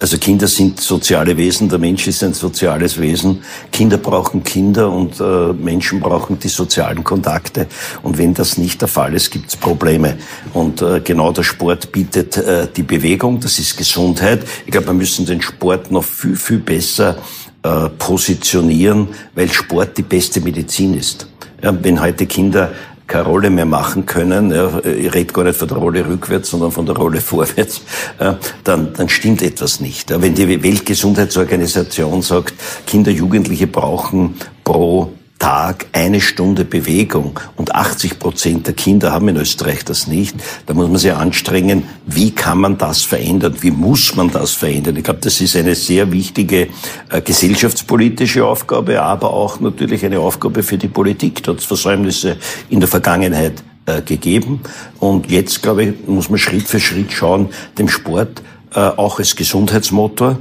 [0.00, 3.42] Also Kinder sind soziale Wesen, der Mensch ist ein soziales Wesen.
[3.72, 7.66] Kinder brauchen Kinder und äh, Menschen brauchen die sozialen Kontakte.
[8.04, 10.16] Und wenn das nicht der Fall ist, gibt es Probleme.
[10.54, 14.46] Und äh, genau der Sport bietet äh, die Bewegung, das ist Gesundheit.
[14.66, 17.16] Ich glaube, wir müssen den Sport noch viel, viel besser
[17.64, 21.26] äh, positionieren, weil Sport die beste Medizin ist.
[21.60, 22.70] Ja, wenn heute Kinder
[23.08, 26.70] keine Rolle mehr machen können, ja, ich rede gar nicht von der Rolle rückwärts, sondern
[26.70, 27.82] von der Rolle vorwärts,
[28.18, 30.10] äh, dann, dann stimmt etwas nicht.
[30.10, 32.54] Wenn die Weltgesundheitsorganisation sagt,
[32.86, 39.36] Kinder, Jugendliche brauchen pro Tag eine Stunde Bewegung und 80 Prozent der Kinder haben in
[39.36, 40.34] Österreich das nicht,
[40.66, 44.96] da muss man sich anstrengen, wie kann man das verändern, wie muss man das verändern.
[44.96, 46.68] Ich glaube, das ist eine sehr wichtige
[47.10, 51.42] äh, gesellschaftspolitische Aufgabe, aber auch natürlich eine Aufgabe für die Politik.
[51.42, 52.36] Da hat es Versäumnisse
[52.68, 54.60] in der Vergangenheit äh, gegeben
[54.98, 58.42] und jetzt, glaube ich, muss man Schritt für Schritt schauen, dem Sport
[58.74, 60.38] äh, auch als Gesundheitsmotor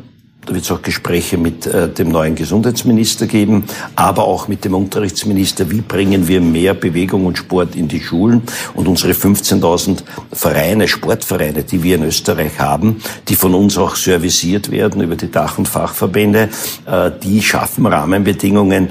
[0.48, 4.76] da wird es auch Gespräche mit äh, dem neuen Gesundheitsminister geben, aber auch mit dem
[4.76, 5.70] Unterrichtsminister.
[5.70, 8.42] Wie bringen wir mehr Bewegung und Sport in die Schulen?
[8.74, 14.72] Und unsere 15.000 Vereine, Sportvereine, die wir in Österreich haben, die von uns auch serviciert
[14.72, 16.50] werden über die Dach- und Fachverbände,
[16.86, 18.90] äh, die schaffen Rahmenbedingungen,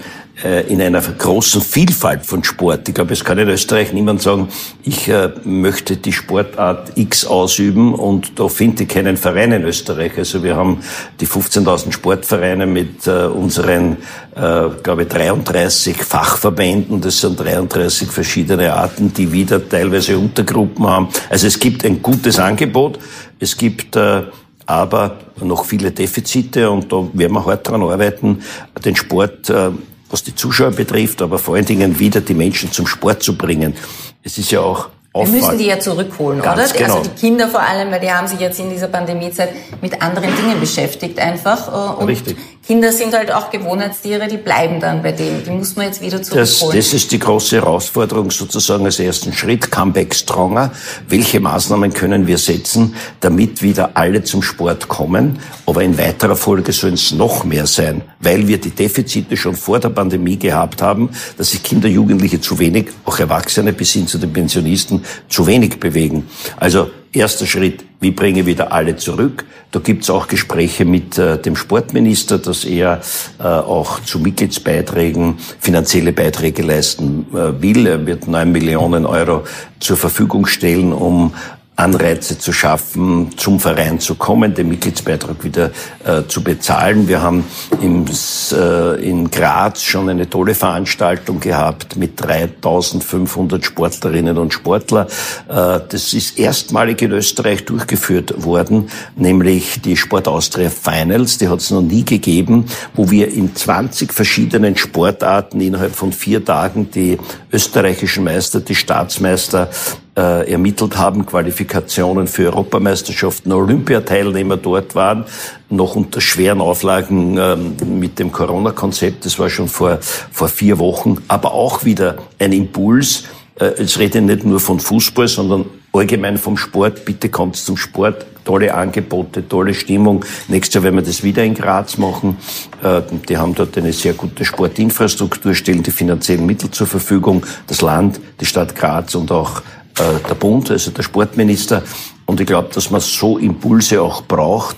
[0.68, 2.86] in einer großen Vielfalt von Sport.
[2.88, 4.48] Ich glaube, es kann in Österreich niemand sagen,
[4.82, 10.12] ich äh, möchte die Sportart X ausüben und da finde ich keinen Verein in Österreich.
[10.18, 10.80] Also wir haben
[11.20, 13.96] die 15.000 Sportvereine mit äh, unseren,
[14.34, 17.00] äh, glaube ich, 33 Fachverbänden.
[17.00, 21.08] Das sind 33 verschiedene Arten, die wieder teilweise Untergruppen haben.
[21.30, 22.98] Also es gibt ein gutes Angebot.
[23.40, 24.24] Es gibt äh,
[24.66, 28.42] aber noch viele Defizite und da werden wir hart dran arbeiten,
[28.84, 29.70] den Sport äh,
[30.10, 33.74] was die Zuschauer betrifft, aber vor allen Dingen wieder die Menschen zum Sport zu bringen.
[34.22, 34.88] Es ist ja auch
[35.24, 36.62] wir müssen die ja zurückholen, Ganz oder?
[36.62, 36.96] Also genau.
[36.98, 40.34] Also die Kinder vor allem, weil die haben sich jetzt in dieser Pandemiezeit mit anderen
[40.36, 41.68] Dingen beschäftigt einfach.
[41.68, 42.36] äh, Und Richtig.
[42.66, 45.44] Kinder sind halt auch Gewohnheitstiere, die bleiben dann bei dem.
[45.44, 46.76] Die muss man jetzt wieder Das, zurückholen.
[46.76, 49.70] das ist die große Herausforderung sozusagen als ersten Schritt.
[49.70, 50.72] Comeback Stronger.
[51.08, 55.38] Welche Maßnahmen können wir setzen, damit wieder alle zum Sport kommen?
[55.64, 59.78] Aber in weiterer Folge sollen es noch mehr sein, weil wir die Defizite schon vor
[59.78, 64.18] der Pandemie gehabt haben, dass sich Kinder, Jugendliche zu wenig, auch Erwachsene bis hin zu
[64.18, 66.28] den Pensionisten, zu wenig bewegen.
[66.56, 69.46] Also Erster Schritt, wie bringe ich wieder alle zurück?
[69.70, 73.00] Da gibt's auch Gespräche mit äh, dem Sportminister, dass er
[73.38, 77.86] äh, auch zu Mitgliedsbeiträgen finanzielle Beiträge leisten äh, will.
[77.86, 79.44] Er wird neun Millionen Euro
[79.80, 81.32] zur Verfügung stellen, um
[81.76, 85.70] Anreize zu schaffen, zum Verein zu kommen, den Mitgliedsbeitrag wieder
[86.04, 87.06] äh, zu bezahlen.
[87.06, 87.44] Wir haben
[87.82, 88.06] im,
[88.52, 95.06] äh, in Graz schon eine tolle Veranstaltung gehabt mit 3500 Sportlerinnen und Sportler.
[95.48, 101.36] Äh, das ist erstmalig in Österreich durchgeführt worden, nämlich die Sport Austria Finals.
[101.36, 106.42] Die hat es noch nie gegeben, wo wir in 20 verschiedenen Sportarten innerhalb von vier
[106.42, 107.18] Tagen die
[107.52, 109.68] österreichischen Meister, die Staatsmeister
[110.16, 115.24] äh, ermittelt haben, Qualifikationen für Europameisterschaften, Olympiateilnehmer dort waren,
[115.68, 121.18] noch unter schweren Auflagen ähm, mit dem Corona-Konzept, das war schon vor, vor vier Wochen,
[121.28, 123.24] aber auch wieder ein Impuls.
[123.58, 127.04] Äh, jetzt rede ich nicht nur von Fußball, sondern allgemein vom Sport.
[127.04, 128.26] Bitte kommt zum Sport.
[128.44, 130.24] Tolle Angebote, tolle Stimmung.
[130.46, 132.36] Nächstes Jahr werden wir das wieder in Graz machen.
[132.82, 137.44] Äh, Die haben dort eine sehr gute Sportinfrastruktur, stellen die finanziellen Mittel zur Verfügung.
[137.66, 139.62] Das Land, die Stadt Graz und auch
[139.98, 141.82] der Bund, also der Sportminister.
[142.26, 144.76] Und ich glaube, dass man so Impulse auch braucht,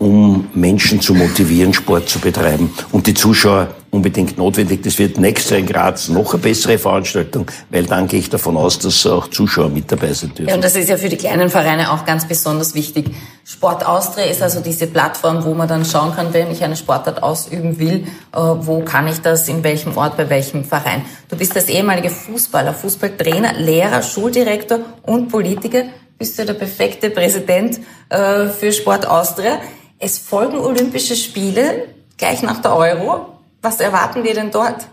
[0.00, 2.72] um Menschen zu motivieren, Sport zu betreiben.
[2.90, 4.82] Und die Zuschauer unbedingt notwendig.
[4.82, 8.56] Das wird nächstes Jahr in Graz noch eine bessere Veranstaltung, weil dann gehe ich davon
[8.56, 10.48] aus, dass auch Zuschauer mit dabei sein dürfen.
[10.48, 13.10] Ja, und das ist ja für die kleinen Vereine auch ganz besonders wichtig.
[13.44, 17.22] Sport Austria ist also diese Plattform, wo man dann schauen kann, wenn ich eine Sportart
[17.22, 21.02] ausüben will, äh, wo kann ich das, in welchem Ort, bei welchem Verein.
[21.28, 25.82] Du bist als ehemalige Fußballer, Fußballtrainer, Lehrer, Schuldirektor und Politiker,
[26.16, 29.58] bist du der perfekte Präsident äh, für Sport Austria.
[30.02, 33.38] Es folgen Olympische Spiele gleich nach der Euro.
[33.60, 34.88] Was erwarten wir denn dort?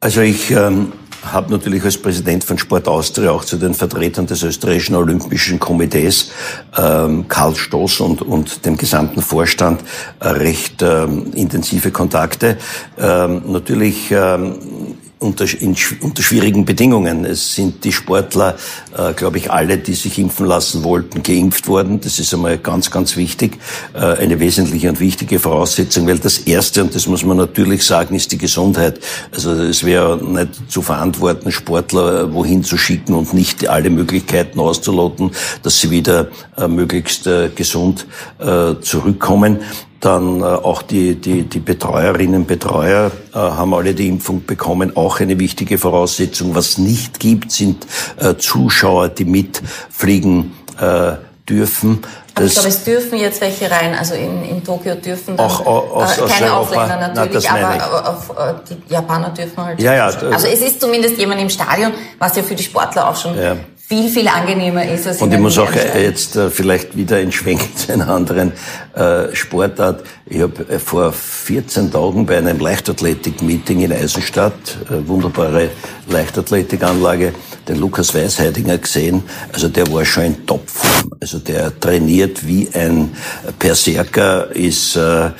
[0.00, 4.42] Also ich ähm, habe natürlich als Präsident von Sport Austria auch zu den Vertretern des
[4.42, 6.32] österreichischen Olympischen Komitees,
[6.76, 9.82] ähm, Karl Stoß und, und dem gesamten Vorstand,
[10.18, 12.58] äh, recht ähm, intensive Kontakte.
[12.98, 17.24] Ähm, natürlich ähm, unter, in, unter schwierigen Bedingungen.
[17.24, 18.56] Es sind die Sportler,
[18.96, 22.00] äh, glaube ich, alle, die sich impfen lassen wollten, geimpft worden.
[22.00, 23.58] Das ist einmal ganz, ganz wichtig,
[23.94, 28.14] äh, eine wesentliche und wichtige Voraussetzung, weil das Erste, und das muss man natürlich sagen,
[28.14, 29.00] ist die Gesundheit.
[29.32, 35.30] Also es wäre nicht zu verantworten, Sportler wohin zu schicken und nicht alle Möglichkeiten auszuloten,
[35.62, 36.28] dass sie wieder
[36.58, 38.06] äh, möglichst äh, gesund
[38.38, 39.60] äh, zurückkommen.
[40.00, 44.96] Dann äh, auch die, die, die Betreuerinnen und Betreuer äh, haben alle die Impfung bekommen.
[44.96, 46.54] Auch eine wichtige Voraussetzung.
[46.54, 47.86] Was nicht gibt, sind
[48.18, 51.12] äh, Zuschauer, die mitfliegen äh,
[51.48, 52.02] dürfen.
[52.34, 53.94] Aber ich glaube, es dürfen jetzt welche rein.
[53.94, 56.82] Also in, in Tokio dürfen dann, Auch aus- aus keine Europa?
[56.82, 57.50] Ausländer Na, natürlich, ich.
[57.50, 59.80] aber auf, äh, die Japaner dürfen halt.
[59.80, 63.16] Ja, ja, Also es ist zumindest jemand im Stadion, was ja für die Sportler auch
[63.16, 63.56] schon Ja.
[63.88, 65.06] Viel, viel angenehmer ist.
[65.06, 68.52] Als Und ich muss auch äh, jetzt äh, vielleicht wieder entschwenken zu einer anderen
[68.94, 70.02] äh, Sportart.
[70.26, 74.54] Ich habe äh, vor 14 Tagen bei einem Leichtathletik-Meeting in Eisenstadt,
[74.90, 75.70] äh, wunderbare
[76.08, 77.32] Leichtathletikanlage,
[77.68, 79.22] den Lukas Weisheidinger gesehen.
[79.52, 81.12] Also der war schon in Topform.
[81.20, 83.14] Also der trainiert wie ein
[83.58, 85.30] Berserker, ist äh,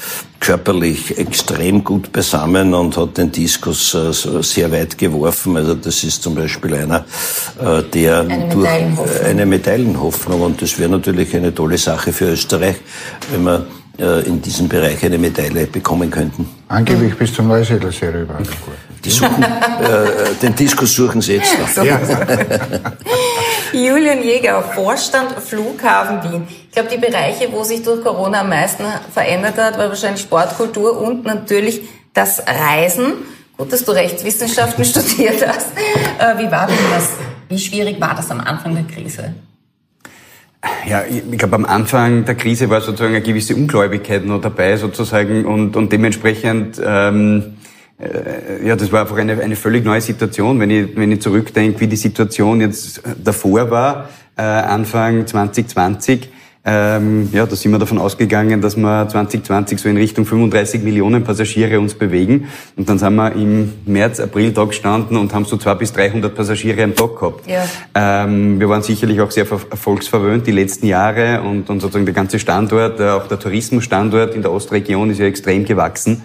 [0.40, 4.12] körperlich extrem gut beisammen und hat den Diskus äh,
[4.42, 5.56] sehr weit geworfen.
[5.56, 7.04] Also das ist zum Beispiel einer,
[7.60, 9.26] äh, der Eine durch Medaillenhoffnung.
[9.26, 12.76] eine Medaillenhoffnung und das wäre natürlich eine tolle Sache für Österreich,
[13.32, 13.66] wenn wir
[13.98, 16.46] äh, in diesem Bereich eine Medaille bekommen könnten.
[16.68, 18.38] Angeblich bis zum Neusiedlersee rüber.
[19.04, 21.84] Die suchen, äh, den Diskus suchen sie jetzt noch.
[21.84, 22.00] Ja.
[23.72, 26.48] Julian Jäger, Vorstand Flughafen Wien.
[26.48, 31.00] Ich glaube, die Bereiche, wo sich durch Corona am meisten verändert hat, war wahrscheinlich Sportkultur
[31.00, 33.12] und natürlich das Reisen.
[33.56, 35.68] Gut, dass du Rechtswissenschaften studiert hast.
[36.18, 37.10] Äh, wie war denn das?
[37.48, 39.34] Wie schwierig war das am Anfang der Krise?
[40.88, 45.44] Ja, ich glaube, am Anfang der Krise war sozusagen eine gewisse Ungläubigkeit noch dabei sozusagen
[45.44, 47.54] und, und dementsprechend, ähm,
[47.98, 51.80] äh, ja, das war einfach eine, eine völlig neue Situation, wenn ich, wenn ich zurückdenke,
[51.80, 56.28] wie die Situation jetzt davor war, äh, Anfang 2020.
[56.68, 61.22] Ähm, ja, da sind wir davon ausgegangen, dass wir 2020 so in Richtung 35 Millionen
[61.22, 62.48] Passagiere uns bewegen.
[62.74, 66.34] Und dann sind wir im März, April da gestanden und haben so 200 bis 300
[66.34, 67.46] Passagiere am Tag gehabt.
[67.46, 67.64] Ja.
[67.94, 72.14] Ähm, wir waren sicherlich auch sehr ver- erfolgsverwöhnt die letzten Jahre und, und sozusagen der
[72.14, 76.22] ganze Standort, äh, auch der Tourismusstandort in der Ostregion ist ja extrem gewachsen.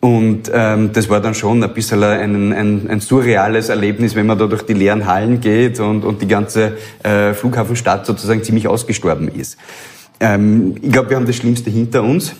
[0.00, 4.38] Und ähm, das war dann schon ein bisschen ein, ein, ein surreales Erlebnis, wenn man
[4.38, 9.28] da durch die leeren Hallen geht und, und die ganze äh, Flughafenstadt sozusagen ziemlich ausgestorben
[9.28, 9.58] ist.
[10.20, 12.34] Ähm, ich glaube, wir haben das Schlimmste hinter uns.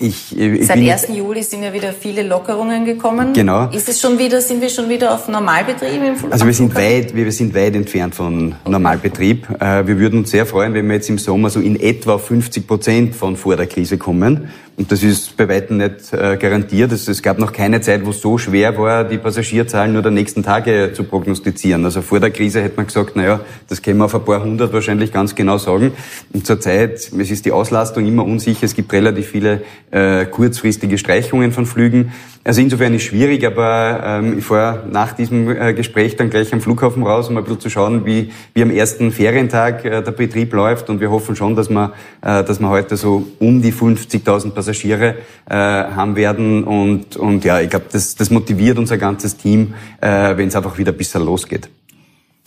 [0.00, 1.08] Ich, ich Seit bin 1.
[1.14, 3.32] Juli sind ja wieder viele Lockerungen gekommen.
[3.32, 3.70] Genau.
[3.70, 6.32] Ist es schon wieder, sind wir schon wieder auf Normalbetrieb im Flughafen?
[6.32, 9.48] Also wir sind weit, wir sind weit entfernt von Normalbetrieb.
[9.60, 12.26] Äh, Wir würden uns sehr freuen, wenn wir jetzt im Sommer so in etwa auf
[12.26, 14.48] 50 Prozent von vor der Krise kommen.
[14.76, 16.92] Und das ist bei weitem nicht äh, garantiert.
[16.92, 20.10] Es es gab noch keine Zeit, wo es so schwer war, die Passagierzahlen nur der
[20.10, 21.84] nächsten Tage zu prognostizieren.
[21.86, 24.74] Also vor der Krise hätte man gesagt, naja, das können wir auf ein paar hundert
[24.74, 25.92] wahrscheinlich ganz genau sagen.
[26.34, 28.64] Und zurzeit, es ist die Auslastung immer unsicher.
[28.64, 32.12] Es gibt relativ viele äh, kurzfristige Streichungen von Flügen.
[32.46, 36.60] Also insofern ist schwierig, aber ähm, ich fahre nach diesem äh, Gespräch dann gleich am
[36.60, 40.52] Flughafen raus, um ein bisschen zu schauen, wie, wie am ersten Ferientag äh, der Betrieb
[40.52, 40.88] läuft.
[40.88, 45.16] Und wir hoffen schon, dass wir, äh, dass wir heute so um die 50.000 Passagiere
[45.50, 46.62] äh, haben werden.
[46.62, 50.78] Und, und ja, ich glaube, das, das motiviert unser ganzes Team, äh, wenn es einfach
[50.78, 51.68] wieder ein bisschen losgeht.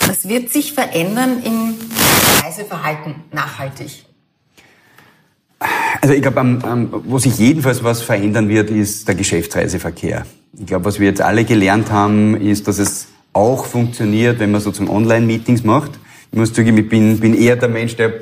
[0.08, 1.76] Was wird sich verändern im
[2.42, 4.06] Reiseverhalten nachhaltig?
[6.02, 6.58] Also ich glaube,
[7.06, 10.26] wo sich jedenfalls was verändern wird, ist der Geschäftsreiseverkehr.
[10.58, 14.62] Ich glaube, was wir jetzt alle gelernt haben, ist, dass es auch funktioniert, wenn man
[14.62, 15.92] so zum Online-Meetings macht.
[16.32, 18.14] Ich muss zugeben, ich bin, bin eher der Mensch, der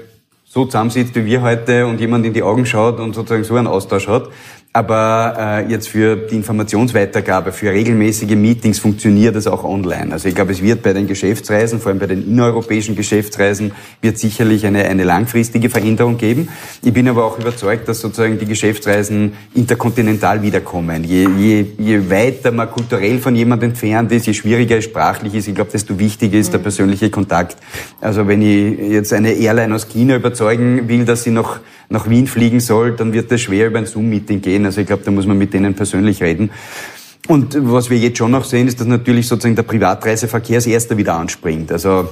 [0.46, 3.68] so zusammensitzt wie wir heute und jemand in die Augen schaut und sozusagen so einen
[3.68, 4.30] Austausch hat.
[4.78, 10.14] Aber äh, jetzt für die Informationsweitergabe, für regelmäßige Meetings funktioniert es auch online.
[10.14, 13.72] Also ich glaube, es wird bei den Geschäftsreisen, vor allem bei den innereuropäischen Geschäftsreisen,
[14.04, 16.50] wird sicherlich eine, eine langfristige Veränderung geben.
[16.84, 21.04] Ich bin aber auch überzeugt, dass sozusagen die Geschäftsreisen interkontinental wiederkommen.
[21.06, 25.48] Je, je, je weiter man kulturell von jemand entfernt ist, je schwieriger es sprachlich ist,
[25.48, 27.58] ich glaube, desto wichtiger ist der persönliche Kontakt.
[28.00, 32.28] Also wenn ich jetzt eine Airline aus China überzeugen will, dass sie nach, nach Wien
[32.28, 34.67] fliegen soll, dann wird das schwer über ein Zoom-Meeting gehen.
[34.68, 36.52] Also ich glaube, da muss man mit denen persönlich reden.
[37.28, 40.98] Und was wir jetzt schon noch sehen, ist, dass natürlich sozusagen der Privatreiseverkehr als erster
[40.98, 41.72] wieder anspringt.
[41.72, 42.08] Also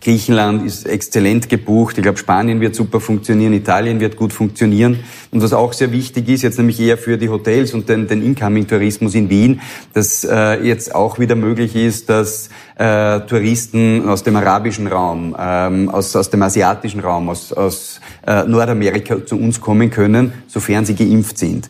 [0.00, 1.98] Griechenland ist exzellent gebucht.
[1.98, 5.00] Ich glaube, Spanien wird super funktionieren, Italien wird gut funktionieren.
[5.30, 8.22] Und was auch sehr wichtig ist, jetzt nämlich eher für die Hotels und den, den
[8.22, 9.60] Incoming-Tourismus in Wien,
[9.92, 15.88] dass äh, jetzt auch wieder möglich ist, dass äh, Touristen aus dem arabischen Raum, ähm,
[15.88, 20.94] aus, aus dem asiatischen Raum, aus, aus äh, Nordamerika zu uns kommen können, sofern sie
[20.94, 21.68] geimpft sind.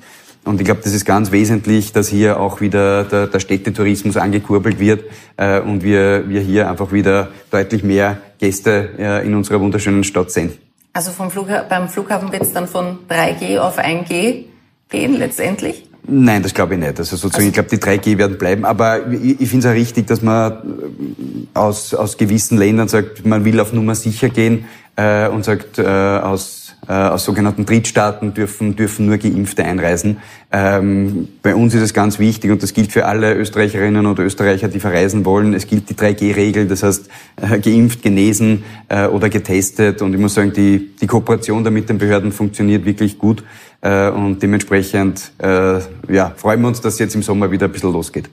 [0.49, 4.81] Und ich glaube, das ist ganz wesentlich, dass hier auch wieder der, der Städtetourismus angekurbelt
[4.81, 5.05] wird
[5.37, 10.31] äh, und wir, wir hier einfach wieder deutlich mehr Gäste äh, in unserer wunderschönen Stadt
[10.31, 10.57] sehen.
[10.95, 14.45] Also vom Flugha beim Flughafen wird es dann von 3G auf 1G
[14.89, 15.87] gehen letztendlich?
[16.07, 16.99] Nein, das glaube ich nicht.
[16.99, 18.65] Also sozusagen, ich glaube, die 3G werden bleiben.
[18.65, 23.27] Aber ich, ich finde es auch richtig, dass man äh, aus, aus gewissen Ländern sagt,
[23.27, 24.65] man will auf Nummer sicher gehen
[24.97, 30.19] äh, und sagt, äh, aus aus sogenannten Drittstaaten dürfen, dürfen nur Geimpfte einreisen.
[30.51, 34.69] Ähm, bei uns ist es ganz wichtig und das gilt für alle Österreicherinnen und Österreicher,
[34.69, 35.53] die verreisen wollen.
[35.53, 40.01] Es gilt die 3G-Regel, das heißt äh, geimpft, genesen äh, oder getestet.
[40.01, 43.45] Und ich muss sagen, die, die Kooperation da mit den Behörden funktioniert wirklich gut.
[43.81, 47.93] Äh, und dementsprechend äh, ja, freuen wir uns, dass jetzt im Sommer wieder ein bisschen
[47.93, 48.31] losgeht.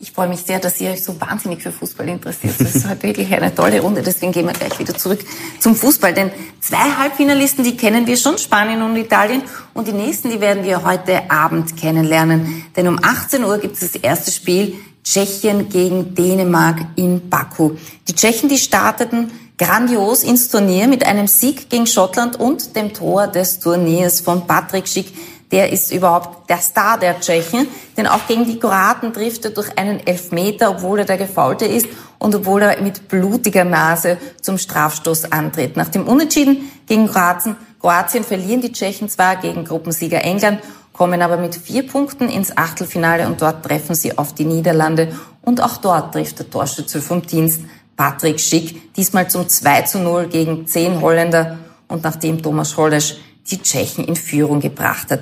[0.00, 2.54] Ich freue mich sehr, dass ihr euch so wahnsinnig für Fußball interessiert.
[2.60, 4.00] Das ist heute wirklich eine tolle Runde.
[4.00, 5.18] Deswegen gehen wir gleich wieder zurück
[5.58, 6.14] zum Fußball.
[6.14, 6.30] Denn
[6.60, 9.42] zwei Halbfinalisten, die kennen wir schon, Spanien und Italien.
[9.74, 12.64] Und die nächsten, die werden wir heute Abend kennenlernen.
[12.76, 17.72] Denn um 18 Uhr gibt es das erste Spiel Tschechien gegen Dänemark in Baku.
[18.06, 23.26] Die Tschechen, die starteten grandios ins Turnier mit einem Sieg gegen Schottland und dem Tor
[23.26, 25.12] des Turniers von Patrick Schick
[25.50, 27.68] der ist überhaupt der Star der Tschechen.
[27.96, 31.86] Denn auch gegen die Kroaten trifft er durch einen Elfmeter, obwohl er der Gefaulte ist
[32.18, 35.76] und obwohl er mit blutiger Nase zum Strafstoß antritt.
[35.76, 40.60] Nach dem Unentschieden gegen Kroatien, Kroatien verlieren die Tschechen zwar gegen Gruppensieger England,
[40.92, 45.12] kommen aber mit vier Punkten ins Achtelfinale und dort treffen sie auf die Niederlande.
[45.42, 47.60] Und auch dort trifft der Torschütze vom Dienst
[47.96, 53.16] Patrick Schick, diesmal zum 2 zu 0 gegen zehn Holländer und nachdem Thomas Hollesch
[53.50, 55.20] die Tschechen in Führung gebracht hat.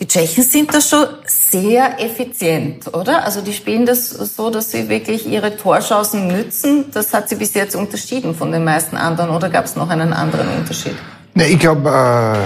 [0.00, 3.24] Die Tschechen sind da schon sehr effizient, oder?
[3.24, 6.86] Also die spielen das so, dass sie wirklich ihre Torchancen nützen.
[6.92, 10.12] Das hat sie bis jetzt unterschieden von den meisten anderen, oder gab es noch einen
[10.12, 10.96] anderen Unterschied?
[11.34, 12.38] Ne, ich glaube, äh,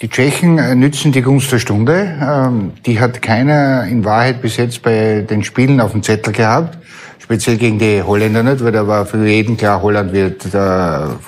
[0.00, 2.14] die Tschechen äh, nützen die Gunst der Stunde.
[2.22, 6.78] Ähm, die hat keiner in Wahrheit bis jetzt bei den Spielen auf dem Zettel gehabt
[7.26, 10.50] speziell gegen die Holländer nicht, weil da war für jeden klar, Holland wird äh,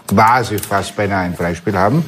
[0.06, 2.04] quasi fast beinahe ein Freispiel haben.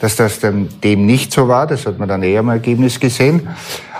[0.00, 3.46] Dass das dann dem nicht so war, das hat man dann eher im Ergebnis gesehen.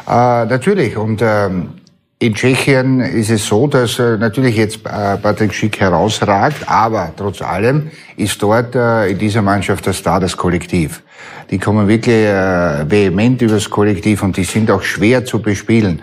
[0.09, 1.75] Äh, natürlich, und ähm,
[2.21, 7.43] in Tschechien ist es so, dass äh, natürlich jetzt äh, Patrick Schick herausragt, aber trotz
[7.43, 11.03] allem ist dort äh, in dieser Mannschaft das Star das Kollektiv.
[11.51, 16.01] Die kommen wirklich äh, vehement übers Kollektiv und die sind auch schwer zu bespielen.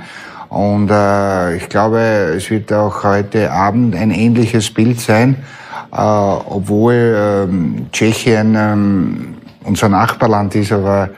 [0.52, 5.38] Und äh, ich glaube, es wird auch heute Abend ein ähnliches Bild sein,
[5.94, 11.12] äh, obwohl ähm, Tschechien ähm, unser Nachbarland ist, aber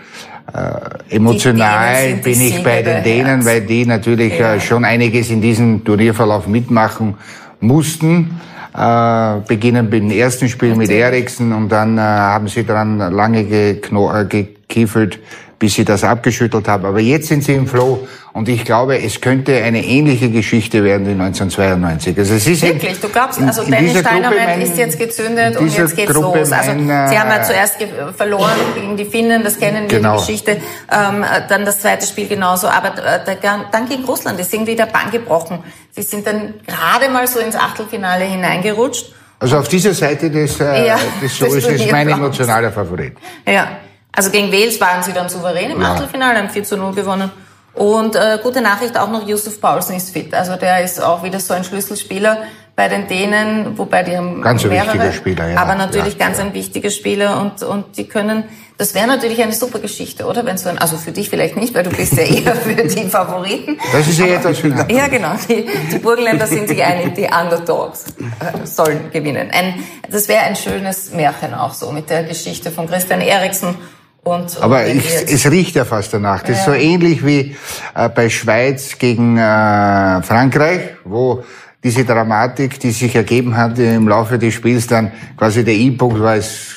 [0.53, 4.53] äh, emotional bin ich bei den Dänen, weil die natürlich ja.
[4.53, 7.15] äh, schon einiges in diesem Turnierverlauf mitmachen
[7.59, 8.39] mussten.
[8.75, 13.45] Äh, beginnen mit dem ersten Spiel mit Eriksen und dann äh, haben sie daran lange
[13.45, 15.19] gekno äh, gekiefelt,
[15.63, 16.83] bis sie das abgeschüttelt haben.
[16.83, 21.07] Aber jetzt sind sie im Flow und ich glaube, es könnte eine ähnliche Geschichte werden
[21.07, 22.17] wie 1992.
[22.17, 22.99] Also es ist Wirklich?
[22.99, 26.51] Du glaubst, also in Dennis Steinermann ist jetzt gezündet und jetzt geht's Gruppe los.
[26.51, 27.77] Also mein, Sie haben ja zuerst
[28.13, 30.17] verloren gegen die Finnen, das kennen wir, genau.
[30.17, 30.57] die Geschichte.
[30.91, 32.67] Ähm, dann das zweite Spiel genauso.
[32.67, 33.37] Aber äh,
[33.71, 35.59] dann gegen Russland ist irgendwie der Bann gebrochen.
[35.91, 39.13] Sie sind dann gerade mal so ins Achtelfinale hineingerutscht.
[39.39, 43.13] Also auf dieser Seite des, äh, ja, des Shows ist mein emotionaler Favorit.
[43.47, 43.77] Ja.
[44.15, 45.93] Also gegen Wales waren sie dann souverän im ja.
[45.93, 47.31] Achtelfinale, haben 4 zu 0 gewonnen.
[47.73, 50.33] Und äh, gute Nachricht auch noch, Yusuf Paulsen ist fit.
[50.33, 52.43] Also der ist auch wieder so ein Schlüsselspieler
[52.75, 55.57] bei den Dänen, wobei die haben ganz mehrere, ein wichtiger Spieler, ja.
[55.57, 56.45] aber natürlich ja, ganz ja.
[56.45, 58.45] ein wichtiger Spieler und und die können.
[58.79, 60.43] Das wäre natürlich eine super Geschichte, oder?
[60.45, 63.07] Wenn so ein, also für dich vielleicht nicht, weil du bist ja eher für die
[63.07, 63.77] Favoriten.
[63.91, 65.33] Das ist ja etwas für Ja, genau.
[65.47, 69.51] Die, die Burgenländer sind sich einig, die Underdogs äh, sollen gewinnen.
[69.51, 69.75] Ein,
[70.09, 73.75] das wäre ein schönes Märchen auch so mit der Geschichte von Christian Eriksen
[74.23, 76.41] und, Aber ich, es riecht ja fast danach.
[76.41, 76.55] Das ja.
[76.55, 77.55] ist so ähnlich wie
[77.93, 81.43] äh, bei Schweiz gegen äh, Frankreich, wo
[81.83, 86.37] diese Dramatik, die sich ergeben hat im Laufe des Spiels, dann quasi der I-Punkt war,
[86.37, 86.73] es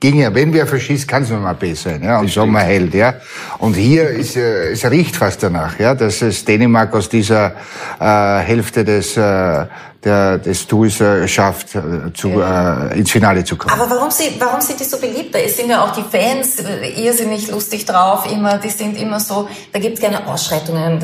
[0.00, 2.94] ging ja, wenn wer verschießt, kann es nur mal besser sein, ja, und Sommer hält,
[2.94, 3.14] ja.
[3.58, 7.52] Und hier ist, äh, es riecht fast danach, ja, dass es Dänemark aus dieser
[8.00, 9.66] äh, Hälfte des, äh,
[10.04, 13.72] der, des Tours äh, schafft, äh, zu, äh, ins Finale zu kommen.
[13.72, 15.34] Aber warum, sie, warum sind die so beliebt?
[15.34, 19.48] Da sind ja auch die Fans äh, irrsinnig lustig drauf, immer, die sind immer so,
[19.72, 21.02] da gibt es keine Ausschreitungen,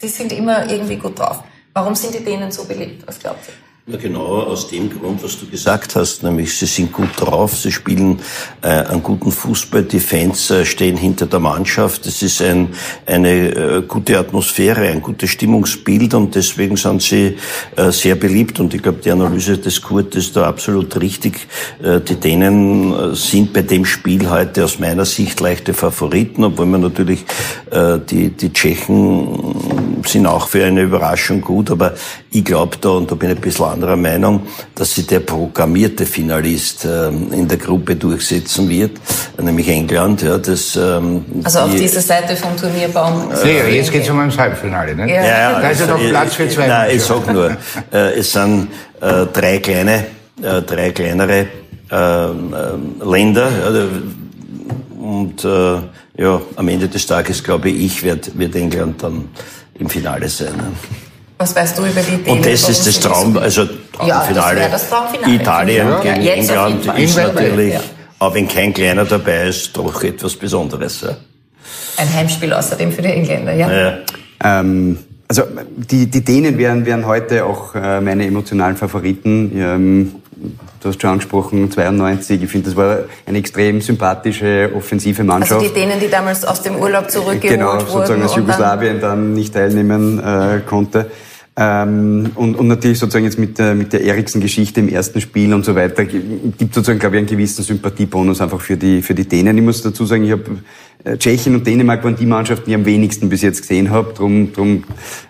[0.00, 1.42] die sind immer irgendwie gut drauf.
[1.72, 3.06] Warum sind die Dänen so beliebt?
[3.06, 3.63] Was glaubt ihr?
[3.86, 7.70] Na genau aus dem Grund, was du gesagt hast, nämlich sie sind gut drauf, sie
[7.70, 8.18] spielen
[8.62, 12.70] äh, einen guten Fußball, die Fans äh, stehen hinter der Mannschaft, es ist ein,
[13.04, 17.36] eine äh, gute Atmosphäre, ein gutes Stimmungsbild und deswegen sind sie
[17.76, 18.58] äh, sehr beliebt.
[18.58, 21.46] Und ich glaube, die Analyse des Kurt ist da absolut richtig.
[21.82, 26.64] Äh, die Dänen äh, sind bei dem Spiel heute aus meiner Sicht leichte Favoriten, obwohl
[26.64, 27.26] man natürlich
[27.70, 31.94] äh, die, die Tschechen sind auch für eine Überraschung gut, aber
[32.30, 34.42] ich glaube da, und da bin ich ein bisschen anderer Meinung,
[34.74, 38.92] dass sich der programmierte Finalist ähm, in der Gruppe durchsetzen wird,
[39.40, 40.22] nämlich England.
[40.22, 43.30] Ja, das, ähm, also auf die, dieser Seite vom Turnierbaum.
[43.44, 45.08] Äh, jetzt geht es um ein Halbfinale, ne?
[45.08, 46.66] Ja, ja, da ist ja noch Platz für zwei.
[46.66, 47.50] Nein, ich sag nur,
[47.92, 48.68] äh, es sind
[49.00, 50.06] äh, drei kleine,
[50.42, 51.46] äh, drei kleinere
[51.90, 53.48] äh, Länder.
[53.50, 53.86] Ja,
[55.00, 59.28] Und äh, ja, am Ende des Tages, glaube ich, wird, wird England dann
[59.78, 60.54] im Finale sein.
[61.44, 62.38] Was weißt du über die Dänen?
[62.38, 64.60] Und das ist das Traum, also Traumfinale.
[64.62, 65.34] Ja, das Traumfinale.
[65.34, 66.00] Italien ja.
[66.00, 67.74] gegen ja, England ist natürlich,
[68.18, 71.02] auch wenn kein Kleiner dabei ist, doch etwas Besonderes.
[71.02, 71.16] Ja.
[71.98, 73.70] Ein Heimspiel außerdem für die Engländer, ja.
[73.70, 73.98] ja.
[74.42, 75.42] Ähm, also
[75.76, 79.52] die, die Dänen wären, wären heute auch äh, meine emotionalen Favoriten.
[79.54, 80.14] Ähm,
[80.80, 82.42] du hast schon angesprochen, 92.
[82.42, 85.60] Ich finde, das war eine extrem sympathische, offensive Mannschaft.
[85.60, 87.78] Also die Dänen, die damals aus dem Urlaub zurückgeholt genau, wurden.
[87.80, 91.10] Genau, sozusagen aus Jugoslawien dann, dann nicht teilnehmen äh, konnte.
[91.56, 95.64] Ähm, und, und natürlich sozusagen jetzt mit der, mit der Eriksen-Geschichte im ersten Spiel und
[95.64, 99.56] so weiter gibt sozusagen, glaube ich, einen gewissen Sympathiebonus einfach für die, für die Dänen.
[99.56, 100.44] Ich muss dazu sagen, ich habe
[101.04, 104.14] äh, Tschechien und Dänemark waren die Mannschaften, die ich am wenigsten bis jetzt gesehen habe.
[104.14, 104.82] Drum, drum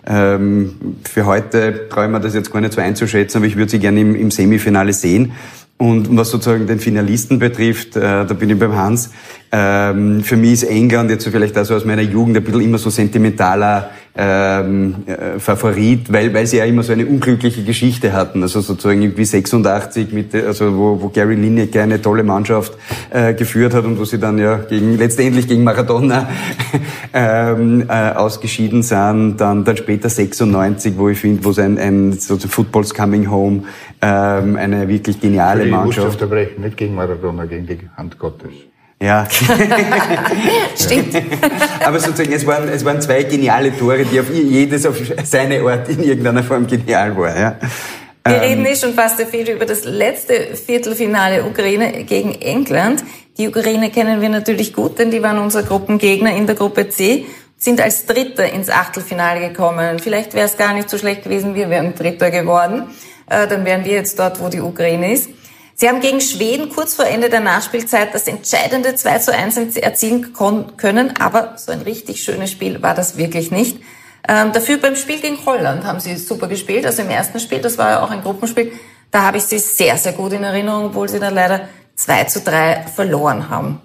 [0.07, 0.73] ähm,
[1.03, 3.79] für heute traue ich mir das jetzt gar nicht so einzuschätzen, aber ich würde sie
[3.79, 5.33] gerne im, im Semifinale sehen.
[5.77, 9.11] Und was sozusagen den Finalisten betrifft, äh, da bin ich beim Hans.
[9.57, 12.77] Ähm, für mich ist England jetzt so vielleicht also aus meiner Jugend ein bisschen immer
[12.77, 18.41] so sentimentaler ähm, äh, Favorit, weil, weil sie ja immer so eine unglückliche Geschichte hatten.
[18.41, 22.73] Also sozusagen irgendwie 86, mit, also wo, wo Gary Lineker eine tolle Mannschaft
[23.11, 26.27] äh, geführt hat und wo sie dann ja gegen, letztendlich gegen Maradona
[27.13, 29.37] ähm, äh, ausgeschieden sind.
[29.37, 33.63] Dann, dann später 96, wo ich finde, wo es ein, ein so Football's Coming Home
[34.01, 36.07] ähm, eine wirklich geniale ich Mannschaft.
[36.07, 38.51] Ich unterbrechen, nicht gegen Maradona, gegen die Hand Gottes.
[39.01, 39.27] Ja.
[40.75, 41.15] Stimmt.
[41.83, 45.89] Aber sozusagen, es waren, es waren zwei geniale Tore, die auf jedes auf seine Art
[45.89, 47.37] in irgendeiner Form genial war.
[47.37, 47.55] Ja.
[48.27, 53.03] Wir reden eh schon fast sehr viel über das letzte Viertelfinale Ukraine gegen England.
[53.37, 57.25] Die Ukraine kennen wir natürlich gut, denn die waren unser Gruppengegner in der Gruppe C,
[57.57, 59.99] sind als Dritter ins Achtelfinale gekommen.
[59.99, 62.83] Vielleicht wäre es gar nicht so schlecht gewesen, wir wären Dritter geworden.
[63.27, 65.29] Dann wären wir jetzt dort, wo die Ukraine ist.
[65.77, 70.33] Sie haben gegen Schweden kurz vor Ende der Nachspielzeit das entscheidende 2 zu 1 erzielen
[70.77, 73.81] können, aber so ein richtig schönes Spiel war das wirklich nicht.
[74.27, 77.77] Ähm, dafür beim Spiel gegen Holland haben sie super gespielt, also im ersten Spiel, das
[77.77, 78.71] war ja auch ein Gruppenspiel,
[79.11, 82.39] da habe ich sie sehr, sehr gut in Erinnerung, obwohl sie dann leider 2 zu
[82.39, 83.81] 3 verloren haben.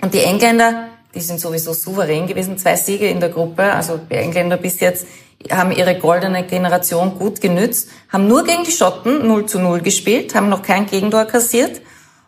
[0.00, 4.14] Und die Engländer, die sind sowieso souverän gewesen, zwei Siege in der Gruppe, also die
[4.16, 5.06] Engländer bis jetzt
[5.50, 10.34] haben ihre goldene Generation gut genützt, haben nur gegen die Schotten 0 zu 0 gespielt,
[10.34, 11.80] haben noch kein Gegentor kassiert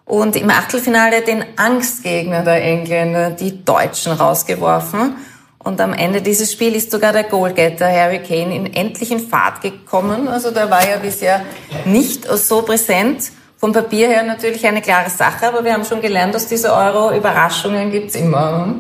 [0.09, 5.17] und im Achtelfinale den Angstgegner der Engländer, die Deutschen, rausgeworfen.
[5.59, 10.27] Und am Ende dieses Spiels ist sogar der Goalgetter Harry Kane in endlichen Fahrt gekommen.
[10.27, 11.43] Also der war ja bisher
[11.85, 13.33] nicht so präsent.
[13.59, 17.15] Vom Papier her natürlich eine klare Sache, aber wir haben schon gelernt, dass diese Euro
[17.15, 18.77] Überraschungen gibt's immer.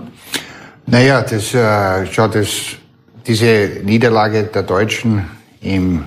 [0.87, 2.49] Naja, das äh, schaut das
[3.29, 5.25] diese Niederlage der Deutschen
[5.61, 6.05] im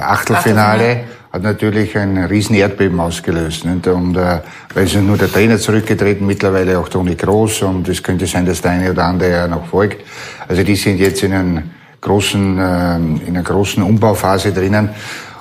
[0.00, 3.64] Achtelfinale hat natürlich ein riesen Erdbeben ausgelöst.
[3.64, 3.86] Nicht?
[3.86, 4.40] Und äh,
[4.74, 8.62] weil es nur der Trainer zurückgetreten, mittlerweile auch Toni Groß und es könnte sein, dass
[8.62, 10.02] der eine oder andere ja noch folgt.
[10.48, 11.62] Also die sind jetzt in, einem
[12.00, 14.90] großen, äh, in einer großen Umbauphase drinnen.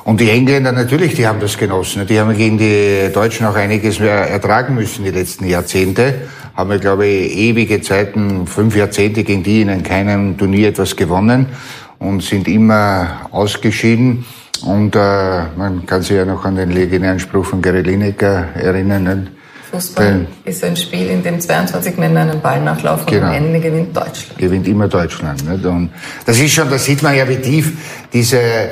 [0.04, 2.08] Und die Engländer natürlich, die haben das genossen.
[2.08, 6.14] Die haben gegen die Deutschen auch einiges mehr ertragen müssen die letzten Jahrzehnte.
[6.58, 11.46] Haben wir, glaube ich, ewige Zeiten, fünf Jahrzehnte gegen die in keinem Turnier etwas gewonnen
[12.00, 14.26] und sind immer ausgeschieden.
[14.66, 15.00] Und äh,
[15.56, 19.04] man kann sich ja noch an den legendären Spruch von Gary Lineker erinnern.
[19.04, 19.32] Nicht?
[19.70, 23.28] Fußball Weil, ist ein Spiel, in dem 22 Männer einen Ball nachlaufen genau.
[23.28, 24.40] und am Ende gewinnt Deutschland.
[24.40, 25.48] Gewinnt immer Deutschland.
[25.48, 25.64] Nicht?
[25.64, 25.92] Und
[26.26, 28.70] das ist schon, da sieht man ja, wie tief diese äh,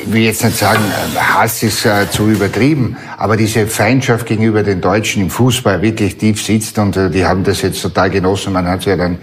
[0.00, 0.80] ich will jetzt nicht sagen,
[1.16, 6.40] Hass ist äh, zu übertrieben, aber diese Feindschaft gegenüber den Deutschen im Fußball wirklich tief
[6.42, 8.52] sitzt und äh, die haben das jetzt total genossen.
[8.52, 9.18] Man hat es ja dann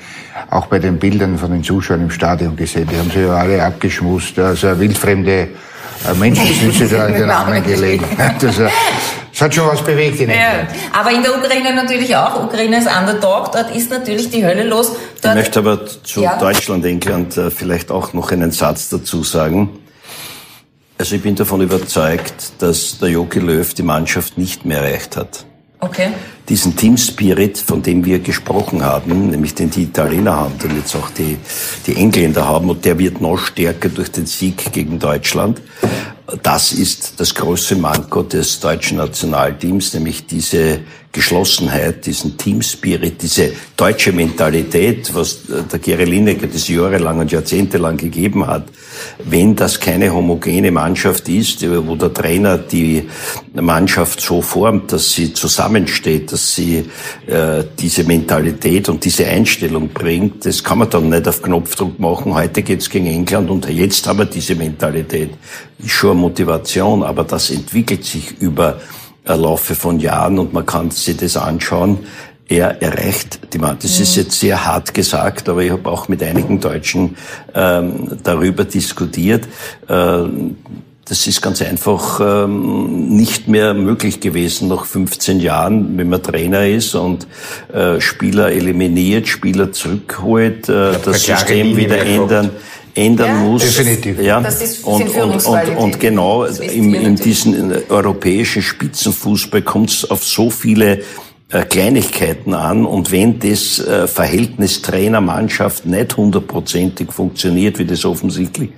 [0.50, 2.88] auch bei den Bildern von den Zuschauern im Stadion gesehen.
[2.92, 4.38] Die haben sich ja alle abgeschmust.
[4.38, 8.06] Also wildfremde äh, Menschen sind sich da in den Armen gelegen.
[8.40, 8.68] Das, äh,
[9.32, 10.70] das hat schon was bewegt in England.
[10.72, 12.44] Ja, aber in der Ukraine natürlich auch.
[12.44, 13.52] Ukraine ist Underdog.
[13.52, 14.92] Dort ist natürlich die Hölle los.
[15.22, 16.38] Dort ich möchte aber zu ja.
[16.38, 19.70] Deutschland, England äh, vielleicht auch noch einen Satz dazu sagen.
[21.04, 25.46] Also ich bin davon überzeugt, dass der Jogi Löw die Mannschaft nicht mehr erreicht hat.
[25.82, 26.14] Okay.
[26.50, 30.96] Diesen Team Spirit, von dem wir gesprochen haben, nämlich den die Italiener haben, den jetzt
[30.96, 31.38] auch die,
[31.88, 35.62] die Engländer haben, und der wird noch stärker durch den Sieg gegen Deutschland.
[36.42, 40.80] Das ist das große Manko des deutschen Nationalteams, nämlich diese
[41.12, 45.42] Geschlossenheit, diesen Team Spirit, diese deutsche Mentalität, was
[45.72, 48.68] der Gary Lineker das jahrelang und jahrzehntelang gegeben hat.
[49.24, 53.08] Wenn das keine homogene Mannschaft ist, wo der Trainer die
[53.54, 56.90] Mannschaft so formt, dass sie zusammensteht, dass sie
[57.28, 62.34] äh, diese Mentalität und diese Einstellung bringt, das kann man dann nicht auf Knopfdruck machen.
[62.34, 65.30] Heute geht's gegen England und jetzt haben wir diese Mentalität.
[65.78, 68.82] Ist schon eine Motivation, aber das entwickelt sich über
[69.26, 72.00] äh, Laufe von Jahren und man kann sich das anschauen.
[72.50, 73.78] Er erreicht die Mann.
[73.82, 77.16] Das ist jetzt sehr hart gesagt, aber ich habe auch mit einigen Deutschen
[77.54, 79.48] ähm, darüber diskutiert.
[79.88, 80.24] Äh,
[81.06, 86.66] das ist ganz einfach ähm, nicht mehr möglich gewesen nach 15 Jahren, wenn man Trainer
[86.68, 87.28] ist und
[87.74, 92.52] äh, Spieler eliminiert, Spieler zurückholt, äh, das System wieder ändern
[92.96, 93.34] ändern Ja.
[93.36, 93.64] muss.
[93.64, 94.22] Definitiv.
[94.22, 94.40] Ja.
[94.40, 100.10] Das ist- und, und, und, und genau im, in diesen äh, europäischen Spitzenfußball kommt es
[100.10, 101.02] auf so viele
[101.50, 108.70] äh, Kleinigkeiten an und wenn das äh, Verhältnis Trainer-Mannschaft nicht hundertprozentig funktioniert, wie das offensichtlich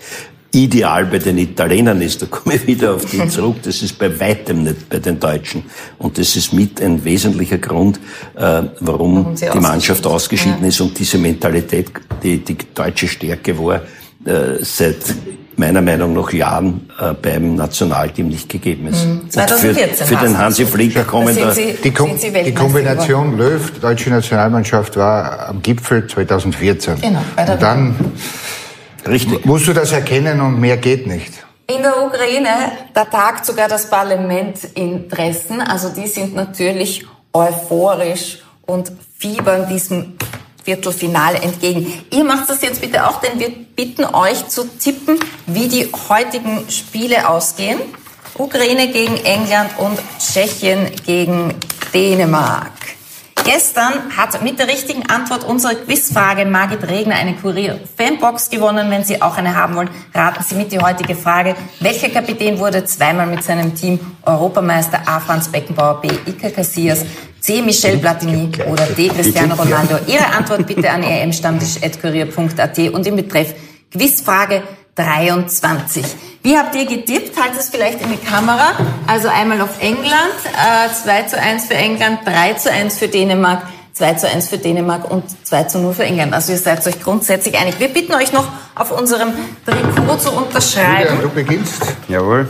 [0.52, 4.20] ideal bei den Italienern ist, da komme ich wieder auf den zurück, das ist bei
[4.20, 5.64] weitem nicht bei den Deutschen.
[5.98, 8.00] Und das ist mit ein wesentlicher Grund,
[8.36, 11.92] äh, warum, Warum die Mannschaft ausgeschieden ausgeschieden ist und diese Mentalität,
[12.24, 13.82] die die deutsche Stärke war,
[14.26, 14.98] äh, seit
[15.58, 19.06] meiner Meinung nach Jahren äh, beim Nationalteam nicht gegeben ist.
[19.06, 20.38] Und 2014 für, für den.
[20.38, 26.08] Hansi Flick kommen Da Sie, Die, Kom die Kombination Löw, deutsche Nationalmannschaft war am Gipfel
[26.08, 27.02] 2014.
[27.02, 27.96] Genau, bei der und dann
[29.08, 29.46] richtig.
[29.46, 31.34] musst du das erkennen und mehr geht nicht.
[31.68, 35.62] In der Ukraine, da tagt sogar das Parlament in Dresden.
[35.62, 40.16] Also die sind natürlich euphorisch und fiebern diesem
[40.64, 41.92] Viertelfinale entgegen.
[42.12, 46.70] Ihr macht das jetzt bitte auch, denn wir bitten euch zu tippen, wie die heutigen
[46.70, 47.80] Spiele ausgehen.
[48.38, 51.54] Ukraine gegen England und Tschechien gegen
[51.94, 52.72] Dänemark.
[53.46, 58.90] Gestern hat mit der richtigen Antwort unsere Quizfrage Margit Regner eine Kurier-Fanbox gewonnen.
[58.90, 61.56] Wenn Sie auch eine haben wollen, raten Sie mit die heutige Frage.
[61.80, 65.20] Welcher Kapitän wurde zweimal mit seinem Team Europameister A.
[65.20, 66.08] Franz Beckenbauer, B.
[66.26, 67.06] Iker Casillas,
[67.40, 67.62] C.
[67.62, 69.10] Michel Platini oder D.
[69.10, 70.00] Cristiano Ronaldo?
[70.08, 73.54] Ihre Antwort bitte an emstammtisch.kurier.at und im Betreff
[73.92, 74.64] Quizfrage
[74.96, 76.06] 23.
[76.42, 77.42] Wie habt ihr getippt?
[77.42, 78.72] Haltet es vielleicht in die Kamera.
[79.08, 83.64] Also einmal auf England, äh, 2 zu 1 für England, 3 zu 1 für Dänemark,
[83.94, 86.34] 2 zu 1 für Dänemark und 2 zu 0 für England.
[86.34, 87.80] Also ihr seid euch grundsätzlich einig.
[87.80, 89.34] Wir bitten euch noch auf unserem
[89.66, 91.02] Trikot zu unterschreiben.
[91.02, 91.82] Julian, du beginnst.
[92.08, 92.48] Jawohl.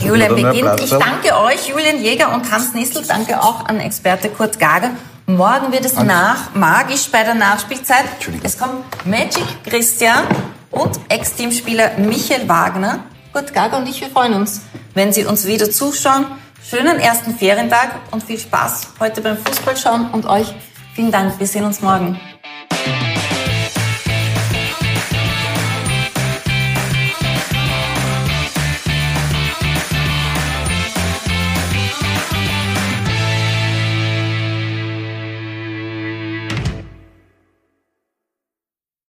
[0.00, 0.80] Julian beginnt.
[0.80, 3.04] Ich danke euch, Julian Jäger und Hans Nissel.
[3.06, 4.90] Danke auch an Experte Kurt Gager.
[5.26, 8.04] Morgen wird es nach, magisch bei der Nachspielzeit.
[8.42, 10.24] Es kommt Magic Christian
[10.72, 13.04] und Ex-Teamspieler Michael Wagner.
[13.32, 14.62] Kurt Gager und ich, wir freuen uns,
[14.94, 16.26] wenn Sie uns wieder zuschauen.
[16.68, 20.52] Schönen ersten Ferientag und viel Spaß heute beim Fußballschauen und euch
[20.94, 21.38] vielen Dank.
[21.38, 22.20] Wir sehen uns morgen.